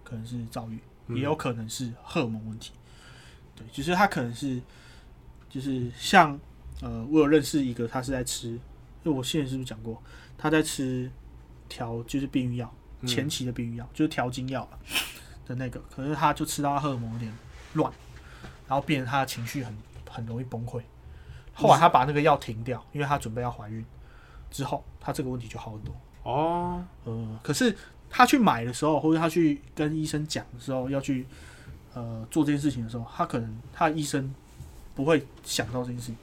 [0.05, 2.71] 可能是躁郁，嗯也有可能是荷尔蒙问题。
[3.61, 4.61] 对，就是他可能是，
[5.49, 6.39] 就是像
[6.81, 8.59] 呃，我有认识一个，他是在吃，因
[9.03, 10.01] 为我现在是不是讲过，
[10.37, 11.09] 他在吃
[11.69, 14.79] 调就是避孕药，嗯前期的避孕药，就是调经药了
[15.45, 17.31] 的那个，可是他就吃到他荷尔蒙有点
[17.73, 17.91] 乱，
[18.67, 19.75] 然后变得他的情绪很
[20.09, 20.81] 很容易崩溃。
[21.53, 23.85] 后来他把那个药停掉，因为他准备要怀孕，
[24.49, 25.95] 之后他这个问题就好很多。
[26.23, 27.75] 哦，呃，可是
[28.09, 31.27] 他去买的时候，或者他去跟医生讲的时候，要去
[31.93, 34.33] 呃做这件事情的时候，他可能他的医生
[34.95, 36.17] 不会想到这件事情，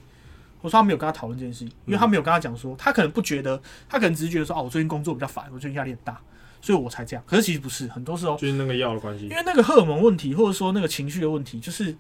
[0.61, 6.21] 我说他没有跟他讨论这件事情，因为他没有跟他讲说，他可能不觉得，他可能只是觉得说，哦，我最近工作比较烦，我最近压力很大，
[6.61, 7.25] 所以我才这样。
[7.27, 9.31] 可是其实不是，很多时候就是那个药的关系因。
[9.31, 11.97] 为那个荷尔蒙问题，或者说那个情绪的问题，就是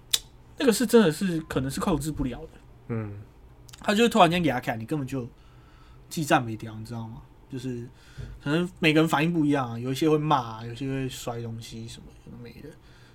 [0.58, 2.48] 那个是真的是可能是控制不了的。
[2.88, 3.20] 嗯，
[3.80, 5.28] 他就是突然间给他看，你根本就
[6.08, 7.22] 记账没掉，你知道吗？
[7.50, 7.88] 就是
[8.44, 12.68] 可能每个人反应不一样啊，有一些会骂，有些会摔东西什么有的没的，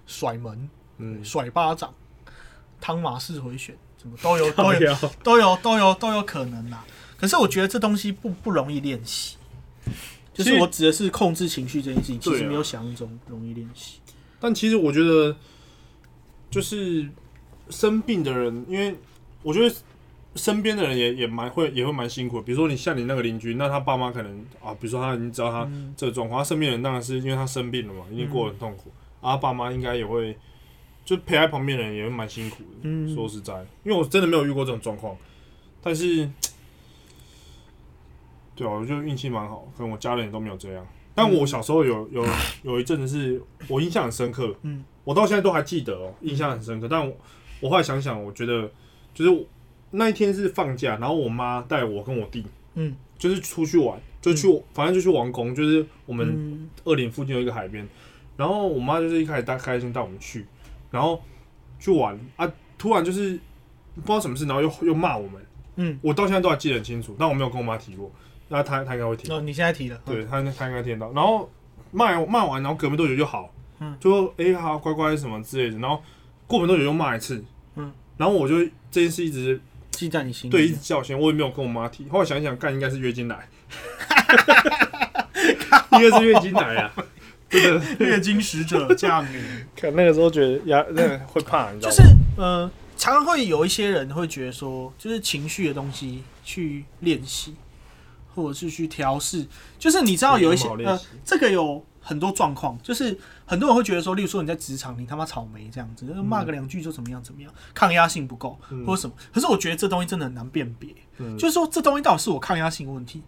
[0.06, 1.94] 甩门、嗯，甩巴掌、
[2.80, 6.86] 汤马式回旋，什么都有 都有有，都有都有都有可能啦。
[7.18, 9.38] 可是我觉得这东西不不容易练习，
[10.34, 14.00] 就是我指的是控制情绪这件事情，其实没有想象中容易练习。
[14.40, 15.36] 但其实我觉得，
[16.50, 17.08] 就是
[17.70, 18.94] 生病的人，因为
[19.42, 19.74] 我觉得
[20.36, 22.44] 身边的人也也蛮会也会蛮辛苦的。
[22.44, 28.92] 比如说你像你那个邻居，那他爸妈可能啊，比如说他已经知道他嗯这个状况，他身边人当然是因为他生病了嘛，一定过得很痛苦。
[29.24, 30.38] 啊，爸妈应该也会，
[31.04, 32.80] 就陪在旁边的人也会蛮辛苦的。
[32.84, 33.54] 嗯说实在，
[33.84, 35.18] 因为我真的没有遇过这种状况，
[35.82, 36.30] 但是，
[38.56, 40.86] 对啊，我觉得运气蛮好，可能我家人也都没有这样。
[41.16, 42.26] 但我小时候有有
[42.64, 46.88] 有一阵子是我印象很深刻，嗯，我到现在都还记得哦，印象很深刻。
[46.90, 47.16] 但我
[47.62, 48.70] 我后来想想，我觉得
[49.14, 49.46] 就是
[49.92, 52.44] 那一天是放假，然后我妈带我跟我弟，
[52.74, 57.88] 嗯，就是出去玩，就去、反正就去王宫，就是我们嗯二林附近有一个海边，
[58.36, 60.46] 然后我妈就是一开始带开心带我们去，
[60.90, 61.22] 然后
[61.80, 63.40] 去玩啊，突然就是
[63.96, 68.12] 不知道什么事，然后又又骂我们，嗯，我到现在都还记得很清楚，但我没有跟我妈提过，
[68.48, 71.50] 那她她应该会提，哦，你现在提了，对她她应该听得到，然后
[71.92, 76.02] 骂骂完，然后隔没多久就好，嗯，就说哎、好乖乖什么之类的，然后
[76.48, 77.44] 过没多久又骂一次，
[77.76, 78.58] 嗯，然后我就
[78.90, 79.62] 这件事一直
[79.92, 80.52] 记在你心里。
[80.52, 83.48] 对一直叫先，我也没有跟我妈提，后来想一想，干应该是月经来，
[85.92, 86.92] 应该是月经来啊。
[88.00, 89.42] 月经使者 降临。
[89.80, 91.96] 可那个时候觉得压，那个会怕，你知道吗？
[91.96, 92.04] 就是
[92.38, 97.56] 呃，常常会有一些人会觉得说，就是情绪的东西去练习，
[98.34, 99.46] 或者是去调试。
[99.78, 109.16] 就是你知道有一些呃这个有很多状况，就是很多人会觉得说，例如说你在职场，你他妈草莓这样子，骂个两句就怎么样怎么样，抗压性不够嗯或者什么。
[109.34, 113.22] 可是我觉得这东西真的很难辨别，嗯就是说这东西到底是我抗压性问题，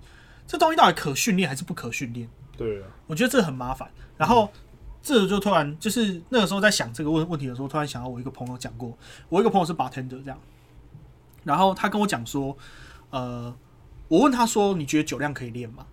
[0.47, 2.27] 这东西到底可训练还是不可训练？
[2.57, 3.89] 对啊，我觉得这很麻烦。
[4.17, 4.51] 然后
[5.01, 8.97] 这个就突然就是那个时候在想这个问问题的时候，突然想到我一个朋友讲过，
[9.29, 10.39] 我一个朋友是 bartender 这样，
[11.43, 12.57] 然后他跟我讲说，
[13.09, 13.55] 呃，
[14.07, 15.85] 我问他说你觉得酒量可以练吗？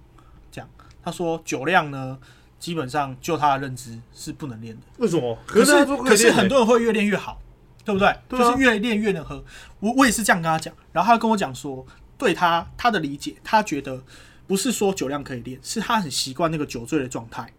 [0.51, 0.69] 这样，
[1.03, 2.19] 他说酒量呢，
[2.59, 4.83] 基本上就他的认知是不能练的。
[4.99, 5.37] 为什么？
[5.47, 7.41] 可是可是很多人会越练越好，
[7.85, 8.17] 对不对？
[8.29, 9.45] 对啊就是越练越能喝。
[9.81, 11.85] 我我也是这样跟他讲，然后他跟我讲说，
[12.17, 14.03] 对他他的理解，他觉得
[14.47, 17.53] 不是说酒量可以练，是他很习惯那个酒醉的状态，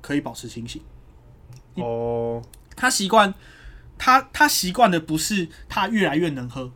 [0.00, 0.82] 可以保持清醒。
[1.74, 2.42] 哦，
[2.76, 3.32] 他习惯，
[3.96, 6.70] 他他习惯的不是他越来越能喝，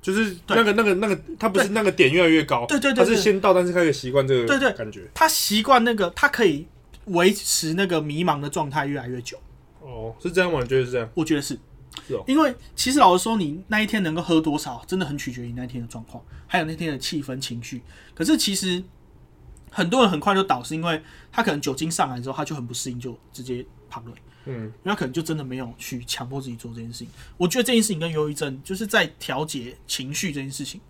[0.00, 5.08] 就是那个那个那个，他不是那个点越来越高，对对对对他是先到，但是开始习惯这个对对感觉。
[5.14, 6.66] 他习惯那个他可以
[7.06, 9.38] 维持那个迷茫的状态越来越久。
[9.80, 10.60] 哦，是这样吗？
[10.62, 11.08] 你觉得是这样？
[11.14, 11.58] 我觉得是，
[12.06, 17.82] 是哦因为其实老实说，你那一天能够喝多少，真的很取决于那一天的状况，还有那天的气氛情绪。
[18.14, 18.82] 可是其实
[19.70, 21.02] 很多人很快就倒，是因为
[21.32, 24.12] 他可能酒精上来之后，他就很不适应，就直接趴了。
[24.46, 27.08] 嗯因为他可能就真的没有去强迫自己做这件事情。
[27.36, 30.80] 我觉得这件事情跟忧郁症就是在调节情绪这件事情。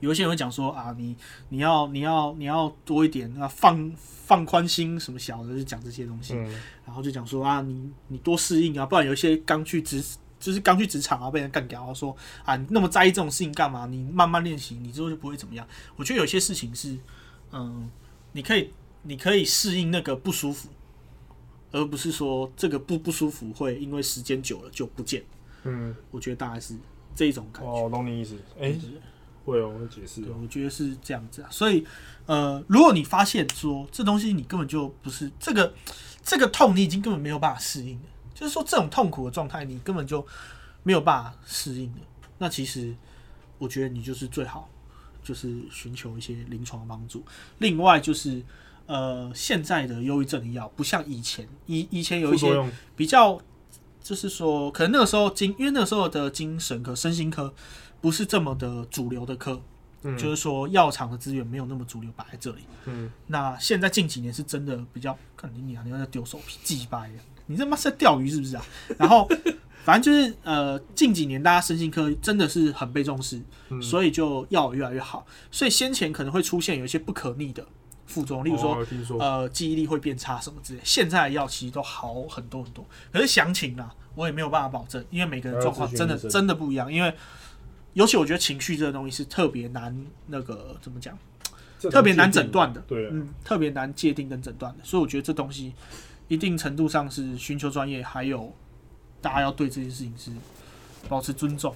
[0.00, 1.14] 有一些人会讲说啊，你
[1.50, 6.34] 你要你要你要多一点啊，放放宽心什么小的，就讲这些东西。
[6.34, 6.52] 嗯
[6.86, 10.02] 然后就讲说啊，你你多适应啊，不然有一些刚去职
[10.40, 13.86] 就是刚去职场啊，被人干掉，然后说啊，你那么在意这种事情干嘛？
[13.86, 15.64] 你慢慢练习，你之后就不会怎么样。
[15.94, 16.98] 我觉得有些事情是，
[17.52, 17.90] 嗯，
[18.32, 18.72] 你可以
[19.02, 20.68] 你可以适应那个不舒服，
[21.72, 25.24] 而不是说这个不不舒服会因为时间久了就不见。
[25.64, 26.74] 嗯，我觉得大概是
[27.14, 27.70] 这一种感觉。
[27.70, 28.36] 哦，我懂你意思。
[28.58, 28.74] 哎、
[29.44, 30.22] 会哦，我会解释。
[30.30, 31.48] 我觉得是这样子啊。
[31.50, 31.84] 所以，
[32.26, 35.74] 呃，如果你发现说这东西你根本就不是这个
[36.22, 40.26] 这个痛，你已经根本没有办法适应了，就是说这种痛苦的状态，你根本就
[40.82, 41.98] 没有办法适应了。
[42.38, 42.94] 那其实
[43.58, 44.68] 我觉得你就是最好
[45.22, 47.24] 就是寻求一些临床帮助。
[47.58, 48.42] 另外就是。
[48.86, 52.48] 呃，现在的忧郁症的药不像以前，以以前有一些
[52.96, 53.40] 比较，
[54.02, 57.54] 就是说，可能那个时候精，因为那个时候的精神科、身心科
[58.00, 59.62] 不是这么的主流的科，
[60.02, 62.62] 嗯就是说药厂的资源没有那么主流摆在这里。
[62.86, 67.14] 嗯，那现在近几年是真的比较，看你你啊，你在丢手皮，鸡掰呀！
[67.46, 68.64] 你他妈是在钓鱼是不是啊？
[68.98, 69.28] 然后
[69.84, 75.26] 反正就是呃，近几年大家身心科真的是很被重视，嗯所以就药越来越好。
[75.50, 77.66] 所以先前可能会出现有一些不可逆的
[78.06, 78.84] 副作用，例如说
[79.18, 80.80] 呃记忆力会变差什么之类。
[80.84, 86.92] 现在的药其实都好很多很多，可是详情啊，我也没有办法保证，因为每个人状况真的真的不一样。
[86.92, 87.14] 因为
[87.94, 91.18] 尤其我觉得情绪这个东西是特别难那个怎么讲，
[91.90, 94.84] 特别难诊断的，嗯，特别难界定跟诊断的。
[94.84, 95.72] 所以我觉得这东西
[96.28, 98.54] 一定程度上是寻求专业，还有
[99.20, 100.30] 大家要对这件事情是
[101.08, 101.74] 保持尊重。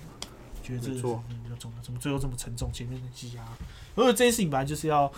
[0.62, 2.72] 觉得这个比较重要，怎么最后这么沉重？
[2.72, 3.44] 前面的积压，
[3.96, 5.12] 因为这件事情本来就是要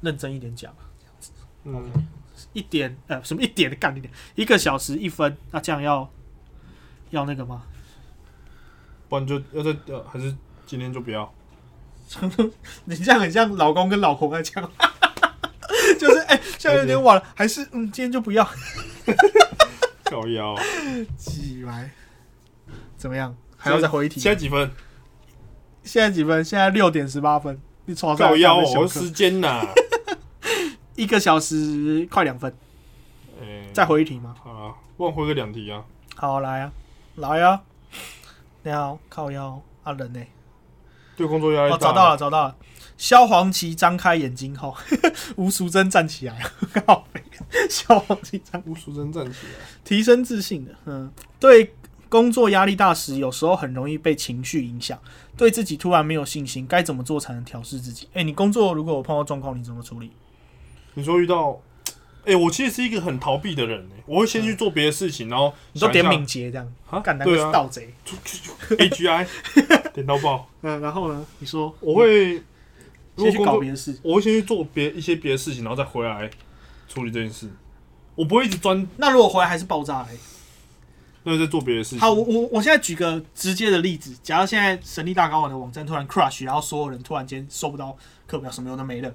[0.00, 0.72] 认真一点讲。
[1.64, 1.90] 嗯，
[2.52, 6.08] 一点呃什么一点的干一点，一个小时一分，那这样要
[7.10, 7.64] 要那个吗？
[9.08, 10.32] 不然就要再呃，还是
[10.64, 11.34] 今天就不要。
[12.86, 14.70] 你这样很像老公跟老婆在讲，
[15.98, 18.48] 就是哎、现在有点晚了，还是嗯今天就不要。
[20.10, 20.54] 搞腰，
[21.16, 21.90] 几来
[22.96, 23.34] 怎么样？
[23.56, 24.20] 还要再回一题？
[24.20, 24.70] 现在几分？
[25.82, 26.44] 现在几分？
[26.44, 27.60] 现在六点十八分。
[27.86, 29.66] 你床上搞腰哦，时间呐。
[30.96, 32.52] 一个小时快两分，
[33.40, 34.34] 哎，再回一题吗？
[34.42, 35.84] 好啊，忘回个两题啊。
[36.16, 36.72] 好，来啊，
[37.16, 37.62] 来啊！
[38.64, 40.20] 你好，靠腰啊人呢、
[41.16, 41.76] 对工作压力大。
[41.76, 42.16] 哦，找到了，。
[42.16, 42.56] 找到了。
[42.98, 44.76] 萧煌奇张开眼睛后，
[45.36, 46.50] 吴淑珍站起来了，
[46.84, 47.22] 靠北！
[47.70, 49.52] 萧煌奇张吴淑珍站起来。
[49.84, 51.72] 提升自信的，嗯，对
[52.08, 54.98] 工作压力大时，有时候很容易被情绪影响，
[55.36, 58.08] 对自己突然没有信心，该怎么做才能调试自己？
[58.14, 60.10] 哎、你工作如果有碰到状况，你怎么处理？
[60.94, 61.60] 你说遇到，
[62.24, 67.94] 哎、我其实是一个很逃避的人、欸、我会先去做别的事情，然后你说点敏捷这样，啊干难怪对啊是盗贼。
[68.70, 69.26] AGI
[69.94, 71.24] 点到爆，嗯，然后呢？
[71.38, 72.42] 你说我会如
[73.18, 73.98] 先去搞别的事。
[74.02, 76.30] 我会先去做别一些别的事情，然后再回来
[76.88, 77.50] 处理这件事。
[78.14, 80.08] 我不会一直专那如果回来还是爆炸嘞？
[81.24, 82.00] 那在做别的事情。
[82.00, 87.94] 好，我我我现在举个直接的例子，假如现在神力大高玩的网站突然 crash，然后所有人突然间收不到
[88.26, 89.12] 课表，什么有的没了，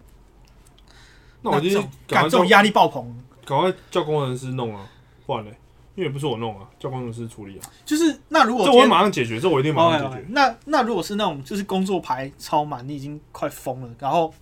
[1.42, 4.88] 那我今天这种赶快叫干这种压力爆棚，赶快叫工程师弄啊，
[5.26, 5.58] 不然嘞，
[5.96, 7.62] 因为也不是我弄啊，叫工程师处理啊。
[7.86, 10.26] 就是那如果这我会马上解决，这我一定马上解决。
[10.30, 14.34] 那那如果是那种就是工作排超满，你已经快疯了，然后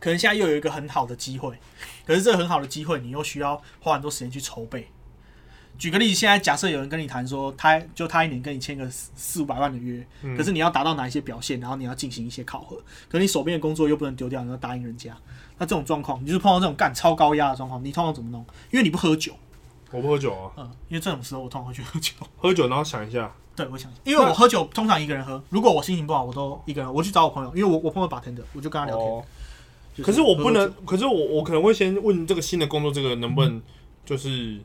[0.00, 1.58] 可能现在又有一个很好的机会，
[2.06, 4.88] 可是这个很好的机会，你又需要花很多时间去筹备。
[5.76, 15.14] 举个例子，现在假设有人跟你谈说，他就他一年跟你签个四四五百万的约，嗯可是你要达到哪一些表现，然后你要进行一些考核，可你手边的工作又不能丢掉，你要答应人家。
[15.58, 18.46] 那这种状况，你就是碰到这种干超高压的状况，你通常怎么弄？
[18.70, 19.32] 因为你不喝酒，
[19.94, 22.12] 我不喝酒啊，嗯，因为这种时候我通常会去喝酒。
[22.36, 29.06] 喝酒然后想一下，对，我想一下，因为我喝酒通常一个人喝，如果我心情不好，我都一个人，我去找我朋友，因为我我朋友把 tender，我就跟他聊天。
[29.06, 29.24] 哦，
[29.96, 33.62] 就可是我不能，可是我我可能会先问这个新的工作，这个能不能
[34.04, 34.58] 就是，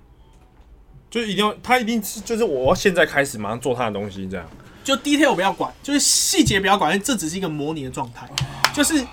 [1.11, 4.45] 就一定要他一定是就是我要现在开始马上做他的东西这样。
[4.83, 8.27] 就 detail 不要管，就是细节不要管，因为这只是一个模拟的状态，
[8.73, 9.05] 就是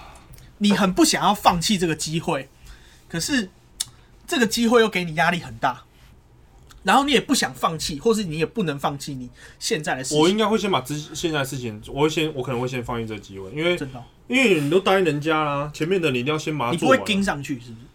[0.59, 2.49] 你很不想要放弃这个机会，
[3.09, 3.51] 可是
[4.27, 5.83] 这个机会又给你压力很大，
[6.87, 9.28] 然后你也不想放弃，或是你也不能放弃你
[9.59, 10.20] 现在的事情。
[10.20, 16.87] 我应该会先把之现在的事情，我会先我可能会先放弃这个机会，因为真的哦、因为你都答应人家啦，前面的你一定要先把它你不。
[16.87, 17.87] 会跟上去，是不是？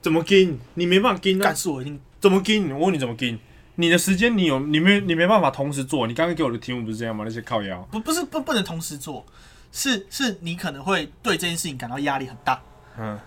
[0.00, 0.56] 怎么跟？
[0.74, 2.70] 你没办法跟啊但是我一定怎么跟？
[2.70, 3.36] 我问你怎么跟？
[3.74, 6.06] 你的时间你有你没你没办法同时做。
[6.06, 7.24] 你刚刚给我的题目不是这样吗？
[7.26, 7.80] 那些靠腰。
[7.90, 9.26] 不不是不不能同时做，
[9.72, 12.62] 是是你可能会对这件事情感到压力很大。
[12.96, 13.18] 嗯，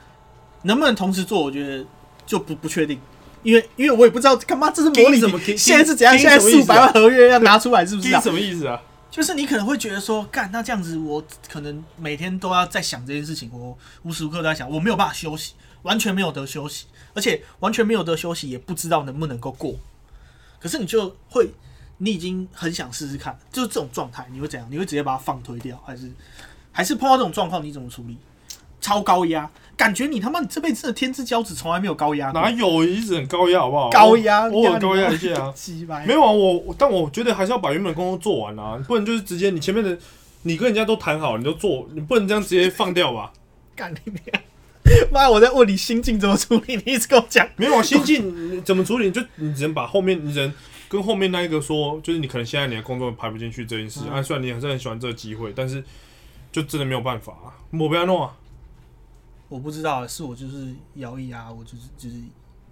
[0.61, 1.85] 能不能同时做，我觉得
[2.25, 2.97] 就不不确定。
[3.45, 6.17] 因为因为我也不知道，干嘛这是模拟盯什么现在是怎样？
[6.17, 8.19] 现在数百万合约要拿出来，是不是啊？
[8.19, 8.81] 什么意思啊？
[9.11, 19.75] 就是你可能会觉得说，干那这样子，我可能每天都要在想这件事情，我无时无刻都在想，我没有办法休息，完全没有得休息，而且完全没有得休息，也不知道能不能够过。
[20.59, 21.51] 可是你就会，
[21.99, 24.67] 你已经很想试试看，就是这种状态，你会怎样？
[24.71, 26.11] 你会直接把它放推掉，还是
[26.71, 28.17] 还是碰到这种状况你怎么处理？
[28.85, 33.89] 超高压，感觉你他妈你这辈子的天之骄子从来没有高压，哪有一直很高压好不好？
[33.89, 35.51] 高压我偶尔高压一下啊。
[36.05, 39.97] 没有啊，我我但我觉得还是要把原本的工作做完啊，不能就是直接你前面的
[40.43, 43.33] 你跟人家都谈好，你就做，你不能这样直接放掉吧？
[43.75, 44.43] 干你娘！
[45.11, 47.47] 妈，我在问你心境怎么处理，你一直跟我讲。
[47.55, 49.09] 没有啊，心境怎么处理？
[49.09, 50.53] 就你只能把后面你只能
[50.87, 55.83] 跟后面那一个说，就是你可能现在你的工作排不进去这件事，嗯啊，虽然你还是很喜欢这个机会，但是
[56.51, 58.31] 就真的没有办法啊，我不要弄啊。
[59.55, 62.15] 我不知道，是我就是摇一摇，我就是就是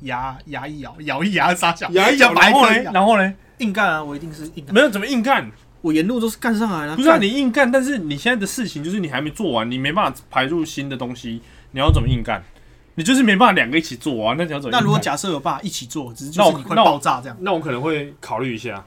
[0.02, 4.04] 牙牙一咬，咬一牙撒小，牙一咬像白然后嘞客一样然后嘞，硬干啊！
[4.04, 6.98] 我一定是硬干，没有怎么硬干，我沿路都是干上来了。
[6.98, 12.44] 不是啊，你硬干，但是你现在的事情就是你还没做完，你没办法排入新的东西，你要怎么硬干？
[12.96, 14.78] 你就是没办法两个一起做啊，那你要怎么？
[14.78, 17.38] 那如果假设有办法一起做，只是就是你会爆炸这样。
[17.40, 18.84] 那我可能会考虑一下。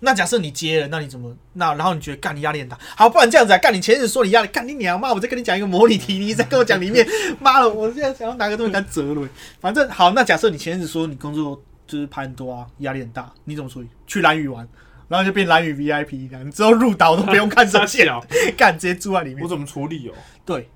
[0.00, 2.78] 那假设你接了，那你怎么那然后你觉得干你压力很大？
[2.96, 5.12] 好，不然这样子啊，干你前日说你压力，干你娘妈！
[5.12, 7.06] 我再跟你讲一个模拟题，你再跟我讲里面，
[7.40, 9.28] 妈的，我现在想要拿个东西来折了。
[9.60, 13.88] 反正好，那假设你前日说你工作就是拍很多啊，压力很大，你怎么处理？
[14.06, 14.68] 去蓝屿玩，
[15.08, 18.20] 然后就变蓝屿 VIP，这样你之后入岛都不用看上线， 了，
[18.56, 19.48] 干直接住在里面我。
[19.48, 20.12] 怎么处理哦？
[20.44, 20.68] 对，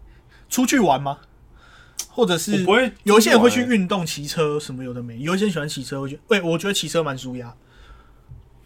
[0.49, 1.19] 出去玩吗？
[2.09, 7.55] 或者是不会，有一些人会去运动、骑车什么有的没，有一些人喜欢骑车，我觉得，喂，我觉得骑车蛮舒压。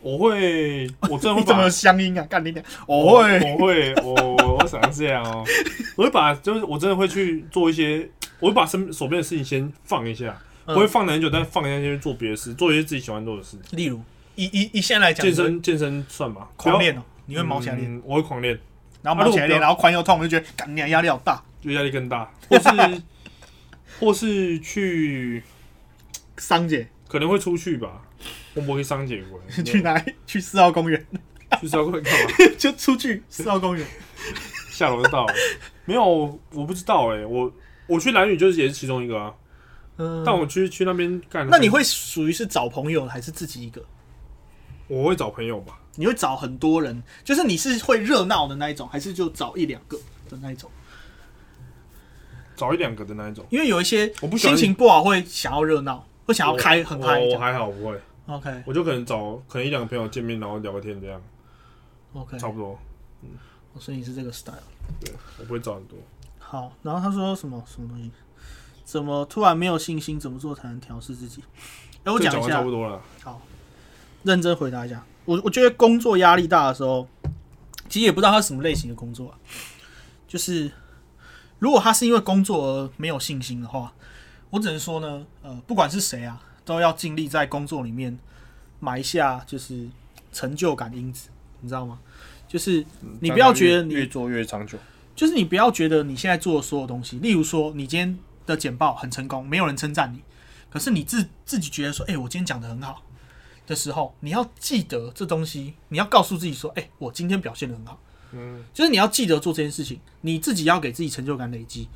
[0.05, 2.23] 我会，我真的会 怎么有乡音啊？
[2.29, 2.63] 干你娘！
[2.87, 4.15] 我我会，我会，我
[4.61, 5.43] 我想这样哦，
[5.97, 8.07] 我会把就是我真的会去做一些，
[8.39, 10.37] 我会把身手边的事情先放一下，
[10.67, 10.75] 嗯。
[10.75, 13.57] 不会放很久，但放一下先去做别的事，做一些自己喜欢做的事。
[13.71, 13.99] 例如
[14.35, 18.59] 以以以现在来讲，健身健身算吧，狂练哦，你你会毛起来练，嗯我会狂练，
[19.01, 23.03] 然后毛起来练，啊如果不要然后髋又痛，我就觉得干你娘压力好大，就压力更大，或是
[23.99, 25.43] 或是去
[26.37, 26.89] 桑姐。
[27.09, 28.03] 可能会出去吧，
[28.55, 30.15] 我不会商姐过来， 去哪里？
[30.27, 31.07] 去四号公园，
[31.61, 32.31] 去四号公园干嘛？
[32.59, 33.87] 就出去四号公园。
[34.71, 35.35] 下楼就到了，
[35.85, 36.05] 没有，
[36.53, 37.53] 我不知道哎、我
[37.87, 39.33] 我去蓝屿就是也是其中一个啊，
[39.99, 43.85] 嗯，但我去去那边干，那你会属于是找朋友还是自己一个？
[44.89, 45.79] 我会找朋友吧。
[45.97, 49.97] 你会找很多人，就是你是会热闹的那一种，还是就找一两个
[50.29, 50.69] 的那一种？
[52.57, 57.21] 找一两个的那一种，因为有一些我不心情不好会想要热闹，会想要开很我嗨。
[57.21, 61.21] 我还好，不会，OK 我就可能找可能一两个朋友见面，然后聊个天这样
[62.15, 62.79] ，OK，差不多。
[63.23, 63.31] 嗯
[63.81, 64.55] 所以你是这个 style。
[65.01, 65.99] 对我不会找很多。
[66.39, 68.11] 好，然后他说什么什么东西？
[68.85, 70.21] 怎么突然没有信心？
[70.21, 71.43] 怎么做才能调试自己？
[72.05, 73.03] 哎、我讲一下完差不，多了。
[73.23, 73.41] 好
[74.23, 75.05] 认真回答一下。
[75.25, 77.09] 我我觉得工作压力大的时候，
[77.89, 79.39] 其实也不知道他是什么类型的工作啊。
[80.29, 80.71] 就是
[81.59, 83.93] 如果他是因为工作而没有信心的话，
[84.51, 88.19] 我只能说呢，呃，不管是谁啊，都要尽力在工作里面
[88.81, 89.89] 埋下就是
[90.33, 91.29] 成就感因子，
[91.61, 91.99] 你知道吗？
[92.49, 92.85] 就是
[93.21, 94.79] 你不要觉得你越做越长久。
[95.17, 100.21] 就是你不要觉得你现在做的所有东西，例如说你今天的简报很成功，没有人称赞你，
[100.69, 103.01] 可是你自自己觉得说，哎、我今天讲的很好
[103.65, 108.01] 的时候，你要记得这东西，你要告诉自己说，哎、我今天表现的很好，
[108.33, 111.89] 嗯，就是你要记得做这件事情，你自己要给自己成就感累积，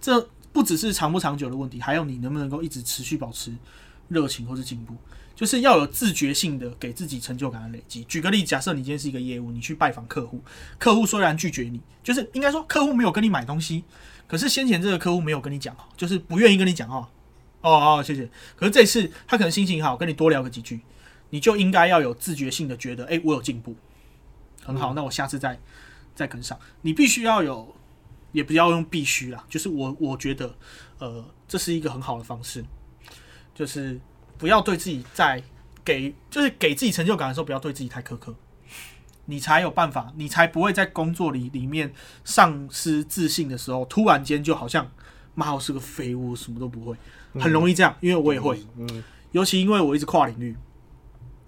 [0.00, 3.54] 这不只是长不长久的问题，还有你能不能够一直持续保持
[4.12, 4.94] 热情或是进步。
[5.34, 8.04] 就是要有自觉性的给自己成就感的累积。
[8.04, 10.40] 举个例，假设你今天是一个业务，你去拜访客户，
[10.78, 13.82] 客户虽然拒绝你，就是应该说客户没有跟你买东西，
[14.28, 17.10] 可是先前这个客户没有跟你讲好，就是不愿意跟你讲话。
[17.62, 18.28] 哦哦，谢谢。
[18.54, 20.80] 可是这次他可能心情好，跟你多聊个几句，
[21.30, 23.74] 你就应该要有自觉性的觉得，哎、我有进步，
[24.62, 25.58] 很好，那我下次再
[26.14, 26.56] 再跟上。
[26.82, 27.74] 你必须要有，
[28.32, 30.54] 也不要用必须啦，就是我我觉得，
[30.98, 32.62] 呃，这是一个很好的方式，
[33.54, 34.00] 就是
[34.38, 35.42] 不要对自己在
[35.84, 38.34] 给，就是给自己成就感的时候，不要对自己太苛刻，
[39.26, 41.92] 你才有办法，你才不会在工作里里面
[42.24, 44.90] 丧失自信的时候，突然间就好像
[45.34, 46.96] 妈我是个废物，什么都不会，
[47.40, 49.02] 很容易这样，因为我也会，嗯，
[49.32, 50.56] 尤其因为我一直跨领域，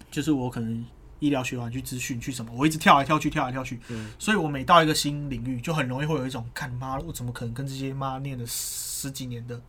[0.09, 0.85] 就是我可能
[1.19, 4.11] 医疗学完去资讯去什么，我一直跳来跳去，跳来跳去，嗯。
[4.19, 9.61] 所以我每到一个新领域，就很容易会有一种看妈，我怎么可能跟这些妈念了十几年的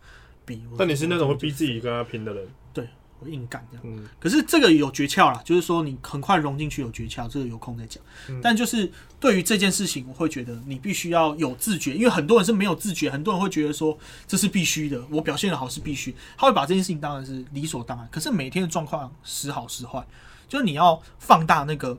[0.78, 3.84] 但你是那种会逼自己跟他拼的人，对我硬干这样。
[3.86, 8.02] 嗯可是这个有诀窍啦，就是说你很快融进去有诀窍，这个有空再讲。
[8.28, 18.06] 嗯但就是对于这件事情，我会觉得你必须要有自觉，因为很多人是没有自觉，很多人会觉得说这是必须的，我表现的好是必须，他会把这件事情当然是理所当然。
[18.12, 20.06] 可是每天的状况时好时坏，
[20.48, 21.98] 就是你要放大那个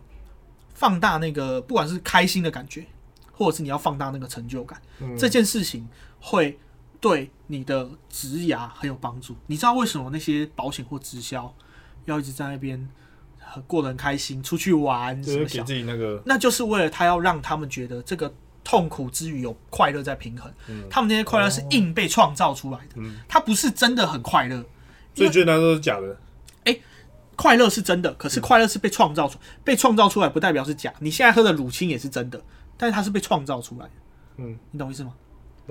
[0.74, 2.86] 放大那个，不管是开心的感觉，
[3.32, 5.88] 或者是你要放大那个成就感，嗯这件事情
[6.20, 6.58] 会
[7.00, 9.36] 对你的职涯很有帮助。
[9.48, 11.54] 你知道为什么那些保险或直销
[12.06, 12.90] 要一直在那边
[13.40, 18.34] 呃过得很开心，出去玩就是给什么小自己那个那就是为了他要让他们觉得这个
[18.64, 20.52] 痛苦之余有快乐在平衡。
[20.68, 24.66] 嗯他们那些快乐是硬被创造出来的，嗯，他不是真的很快乐。
[25.14, 26.18] 所以觉得那都是假的。
[27.36, 30.92] 快乐是真的，可嗯是快乐是被创造出，被创造出来不代表是假。
[31.00, 32.42] 你现在喝的乳清也是真的，
[32.76, 33.92] 但是它是被创造出来的，
[34.38, 35.14] 嗯，你懂我意思吗？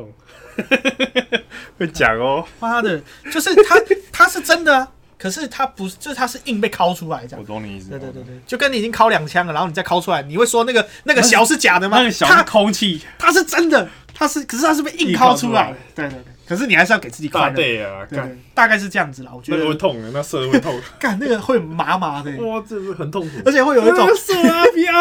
[1.78, 3.00] 会讲哦，妈的，
[3.32, 3.76] 就是他，
[4.12, 7.40] 他是真的啊，可是他不是，就是他是硬被敲出来这样。
[7.40, 11.98] 我懂你意思对对对对，就跟你已经敲两枪了，然后你再敲出来，你会说那个那个小是假的吗？
[12.00, 15.76] 那个小它是空气它是真的，它是，可是它是被硬敲出来的。
[15.94, 17.54] 对对对，可是你还是要给自己快大乐。
[17.54, 19.32] 对啊，对对，大概是这样子啦。
[19.34, 23.36] 我觉那个会痛的，那射的会痛， 干那个会麻麻的，哇，这是很痛苦。
[23.44, 24.92] 而且会有一种射啊，不要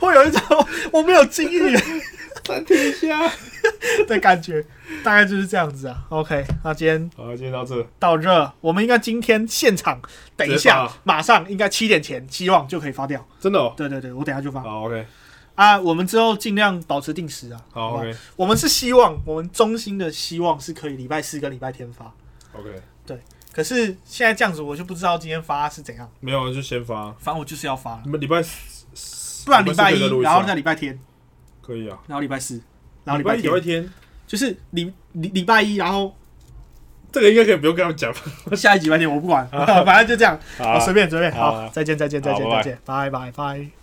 [0.00, 1.76] 会有一种我没有经历
[2.44, 3.30] 暂停一下。
[4.06, 4.64] 的感觉，
[5.04, 6.04] 大概就是这样子啊。
[6.08, 10.00] OK，那今天好，今天到这，到这，我们应该今天现场
[10.36, 13.24] 等一下，马上应该七点前，希望就可以发掉。
[13.40, 13.72] 真的哦。
[13.76, 15.06] 对对对，我等下就发好，OK，
[15.54, 15.78] 啊。
[15.80, 17.60] 我们之后尽量保持定时啊。
[17.72, 22.12] ，OK，我们是希望，我们衷心的希望是可以礼拜四跟礼拜天发。
[22.52, 22.70] OK，
[23.06, 23.18] 对
[23.52, 26.10] 可是现在这样子，我就不知道今天发是怎样。
[26.20, 27.12] 没有就先发。
[27.18, 30.98] 反正我就是要发了，你们礼拜四，不然礼拜一然后再礼拜天，
[31.64, 31.98] 可以啊。
[32.06, 32.60] 然后礼拜四，
[33.04, 33.90] 然后礼礼拜拜天，礼拜天，
[34.26, 36.14] 就是礼礼礼拜一，然后
[37.10, 38.12] 这个应该可以不用跟他们讲。
[38.12, 38.20] 吧。
[38.54, 43.81] 下一集礼拜天我不管， 反正就这样，好好随便随便，好好，再见再见再见再见，拜拜拜。